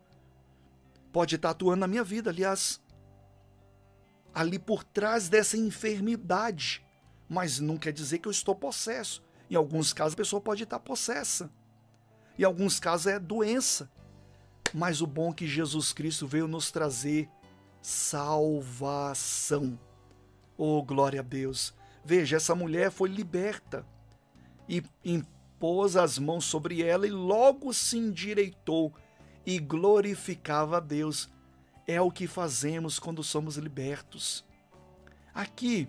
Pode 1.12 1.34
estar 1.34 1.50
atuando 1.50 1.80
na 1.80 1.86
minha 1.86 2.04
vida, 2.04 2.30
aliás. 2.30 2.80
Ali 4.32 4.58
por 4.58 4.84
trás 4.84 5.28
dessa 5.28 5.56
enfermidade. 5.56 6.84
Mas 7.28 7.58
não 7.60 7.76
quer 7.76 7.92
dizer 7.92 8.18
que 8.18 8.28
eu 8.28 8.32
estou 8.32 8.54
possesso. 8.54 9.22
Em 9.50 9.54
alguns 9.54 9.92
casos 9.92 10.14
a 10.14 10.16
pessoa 10.16 10.40
pode 10.40 10.62
estar 10.62 10.78
possessa. 10.78 11.50
Em 12.38 12.44
alguns 12.44 12.80
casos 12.80 13.06
é 13.06 13.18
doença. 13.18 13.90
Mas 14.72 15.00
o 15.00 15.06
bom 15.06 15.30
é 15.30 15.34
que 15.34 15.46
Jesus 15.46 15.92
Cristo 15.92 16.26
veio 16.26 16.48
nos 16.48 16.70
trazer 16.70 17.28
salvação. 17.80 19.78
Oh, 20.56 20.82
glória 20.82 21.20
a 21.20 21.22
Deus. 21.22 21.74
Veja, 22.04 22.36
essa 22.36 22.54
mulher 22.54 22.90
foi 22.90 23.08
liberta 23.08 23.86
e 24.68 24.82
pôs 25.58 25.96
as 25.96 26.18
mãos 26.18 26.44
sobre 26.44 26.82
ela 26.82 27.06
e 27.06 27.10
logo 27.10 27.72
se 27.72 27.96
endireitou 27.96 28.92
e 29.46 29.58
glorificava 29.58 30.78
a 30.78 30.80
Deus. 30.80 31.30
É 31.86 32.00
o 32.00 32.10
que 32.10 32.26
fazemos 32.26 32.98
quando 32.98 33.22
somos 33.22 33.56
libertos. 33.56 34.44
Aqui, 35.34 35.88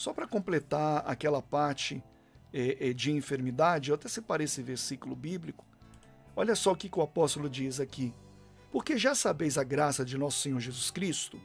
só 0.00 0.14
para 0.14 0.26
completar 0.26 1.04
aquela 1.06 1.42
parte 1.42 2.02
é, 2.52 2.88
é, 2.88 2.92
de 2.92 3.10
enfermidade, 3.12 3.90
eu 3.90 3.94
até 3.96 4.08
separei 4.08 4.44
esse 4.46 4.62
versículo 4.62 5.14
bíblico. 5.14 5.66
Olha 6.34 6.54
só 6.56 6.72
o 6.72 6.76
que, 6.76 6.88
que 6.88 6.98
o 6.98 7.02
apóstolo 7.02 7.50
diz 7.50 7.80
aqui. 7.80 8.14
Porque 8.72 8.96
já 8.96 9.14
sabeis 9.14 9.58
a 9.58 9.64
graça 9.64 10.04
de 10.04 10.16
nosso 10.16 10.38
Senhor 10.38 10.58
Jesus 10.60 10.90
Cristo, 10.90 11.38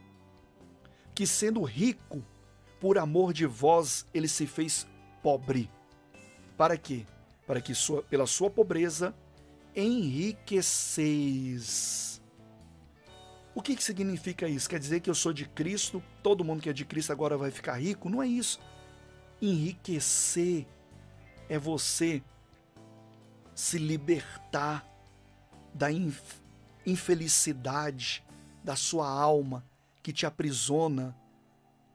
que 1.14 1.26
sendo 1.26 1.62
rico, 1.62 2.24
por 2.80 2.96
amor 2.96 3.34
de 3.34 3.44
vós, 3.44 4.06
ele 4.14 4.28
se 4.28 4.46
fez 4.46 4.86
pobre. 5.22 5.70
Para 6.56 6.78
quê? 6.78 7.04
para 7.46 7.60
que 7.60 7.74
sua, 7.74 8.02
pela 8.02 8.26
sua 8.26 8.48
pobreza 8.50 9.14
enriqueceis. 9.74 10.56
O 13.56 13.62
que, 13.62 13.74
que 13.74 13.82
significa 13.82 14.46
isso? 14.46 14.68
Quer 14.68 14.78
dizer 14.78 15.00
que 15.00 15.08
eu 15.08 15.14
sou 15.14 15.32
de 15.32 15.46
Cristo, 15.46 16.04
todo 16.22 16.44
mundo 16.44 16.60
que 16.60 16.68
é 16.68 16.74
de 16.74 16.84
Cristo 16.84 17.10
agora 17.10 17.38
vai 17.38 17.50
ficar 17.50 17.80
rico? 17.80 18.10
Não 18.10 18.22
é 18.22 18.26
isso. 18.26 18.60
Enriquecer 19.40 20.66
é 21.48 21.58
você 21.58 22.22
se 23.54 23.78
libertar 23.78 24.86
da 25.72 25.88
infelicidade 26.84 28.22
da 28.62 28.76
sua 28.76 29.08
alma 29.08 29.64
que 30.02 30.12
te 30.12 30.26
aprisiona 30.26 31.16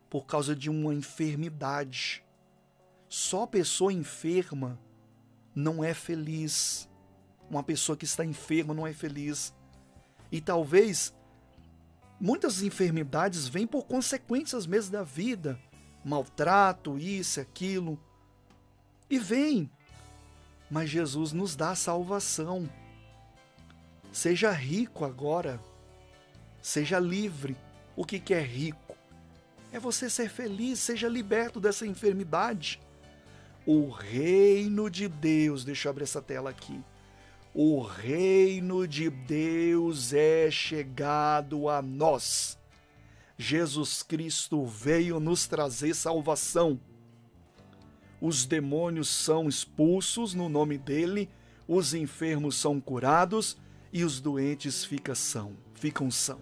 por 0.10 0.26
causa 0.26 0.56
de 0.56 0.68
uma 0.68 0.96
enfermidade. 0.96 2.26
Só 3.08 3.46
pessoa 3.46 3.94
enferma 3.94 4.80
não 5.54 5.84
é 5.84 5.94
feliz. 5.94 6.90
Uma 7.48 7.62
pessoa 7.62 7.96
que 7.96 8.06
está 8.06 8.26
enferma 8.26 8.74
não 8.74 8.88
é 8.88 8.94
feliz. 8.94 9.54
E 10.32 10.42
talvez 10.42 11.14
muitas 12.22 12.62
enfermidades 12.62 13.48
vêm 13.48 13.66
por 13.66 13.86
consequências 13.86 14.68
mesmo 14.68 14.92
da 14.92 15.04
vida, 15.04 15.60
maltrato, 16.06 16.98
isso, 16.98 17.42
aquilo. 17.42 18.00
E 19.10 19.18
vem. 19.18 19.70
Mas 20.70 20.90
Jesus 20.90 21.34
nos 21.34 21.56
dá 21.56 21.72
a 21.72 21.76
salvação. 21.76 22.70
Seja 24.12 24.52
rico 24.52 25.04
agora. 25.04 25.60
Seja 26.62 27.00
livre. 27.00 27.58
O 27.96 28.06
que, 28.06 28.34
é 28.34 28.40
rico? 28.40 28.96
É 29.72 29.80
você 29.80 30.10
ser 30.10 30.30
feliz, 30.30 30.80
seja 30.80 31.10
liberto 31.10 31.60
dessa 31.60 31.86
enfermidade. 31.88 32.80
O 33.66 33.90
reino 33.90 34.90
de 34.90 35.08
Deus, 35.08 35.66
deixa 35.66 35.88
eu 35.88 35.92
abrir 35.92 36.04
essa 36.04 36.22
tela 36.22 36.52
aqui. 36.52 36.82
O 37.54 37.82
reino 37.82 38.88
de 38.88 39.10
Deus 39.10 40.14
é 40.14 40.50
chegado 40.50 41.68
a 41.68 41.82
nós. 41.82 42.58
Jesus 43.38 44.02
Cristo 44.04 44.66
veio 44.66 45.20
nos 45.20 45.48
trazer 45.48 45.94
salvação. 45.94 46.80
Os 48.22 48.46
demônios 48.46 49.10
são 49.10 49.50
expulsos 49.50 50.34
no 50.34 50.48
nome 50.48 50.78
dele, 50.78 51.30
os 51.68 51.94
enfermos 51.94 52.56
são 52.56 52.80
curados 52.80 53.58
e 53.92 54.06
os 54.06 54.22
doentes 54.22 54.86
ficam 54.86 55.16
são, 55.16 55.58
ficam 55.74 56.10
são. 56.10 56.40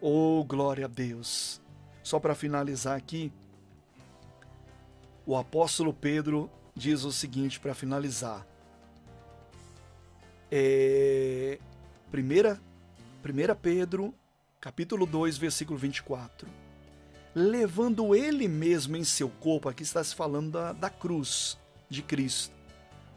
Oh, 0.00 0.42
glória 0.44 0.86
a 0.86 0.88
Deus. 0.88 1.60
Só 2.02 2.18
para 2.18 2.34
finalizar 2.34 2.96
aqui, 2.96 3.30
o 5.26 5.36
apóstolo 5.36 5.92
Pedro 5.92 6.50
diz 6.74 7.04
o 7.04 7.12
seguinte 7.12 7.60
para 7.60 7.74
finalizar. 7.74 8.46
É, 10.50 11.58
primeira, 12.10 12.58
primeira 13.22 13.54
Pedro, 13.54 14.14
capítulo 14.60 15.04
2, 15.04 15.36
versículo 15.36 15.78
24. 15.78 16.48
Levando 17.34 18.14
ele 18.14 18.48
mesmo 18.48 18.96
em 18.96 19.04
seu 19.04 19.28
corpo, 19.28 19.68
aqui 19.68 19.82
está 19.82 20.02
se 20.02 20.14
falando 20.14 20.52
da, 20.52 20.72
da 20.72 20.90
cruz 20.90 21.58
de 21.88 22.02
Cristo, 22.02 22.54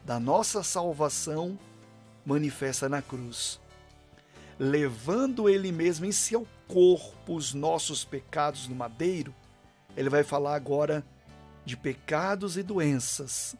da 0.05 0.19
nossa 0.19 0.61
salvação 0.61 1.57
manifesta 2.25 2.89
na 2.89 3.01
cruz. 3.01 3.59
Levando 4.59 5.49
ele 5.49 5.71
mesmo 5.71 6.05
em 6.05 6.11
seu 6.11 6.45
corpo 6.67 7.35
os 7.35 7.53
nossos 7.53 8.03
pecados 8.03 8.67
no 8.67 8.75
madeiro, 8.75 9.33
ele 9.95 10.09
vai 10.09 10.23
falar 10.23 10.55
agora 10.55 11.03
de 11.65 11.77
pecados 11.77 12.57
e 12.57 12.63
doenças, 12.63 13.55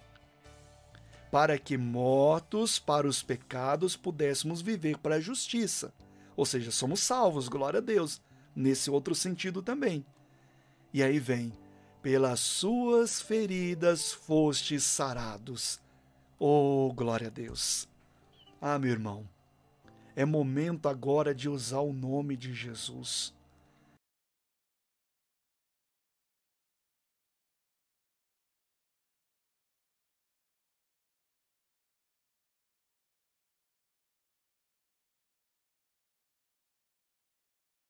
para 1.31 1.57
que 1.57 1.77
mortos 1.77 2.77
para 2.77 3.07
os 3.07 3.23
pecados 3.23 3.95
pudéssemos 3.95 4.61
viver 4.61 4.97
para 4.97 5.15
a 5.15 5.21
justiça. 5.21 5.93
Ou 6.35 6.45
seja, 6.45 6.71
somos 6.71 6.99
salvos, 6.99 7.47
glória 7.47 7.77
a 7.77 7.81
Deus, 7.81 8.21
nesse 8.53 8.91
outro 8.91 9.15
sentido 9.15 9.61
também. 9.61 10.05
E 10.93 11.01
aí 11.01 11.19
vem, 11.19 11.53
pelas 12.01 12.41
suas 12.41 13.21
feridas 13.21 14.11
fostes 14.11 14.83
sarados. 14.83 15.79
Oh, 16.37 16.91
glória 16.93 17.27
a 17.27 17.31
Deus. 17.31 17.87
Ah, 18.59 18.77
meu 18.77 18.91
irmão, 18.91 19.27
é 20.15 20.25
momento 20.25 20.89
agora 20.89 21.33
de 21.33 21.47
usar 21.47 21.79
o 21.79 21.93
nome 21.93 22.35
de 22.35 22.53
Jesus. 22.53 23.33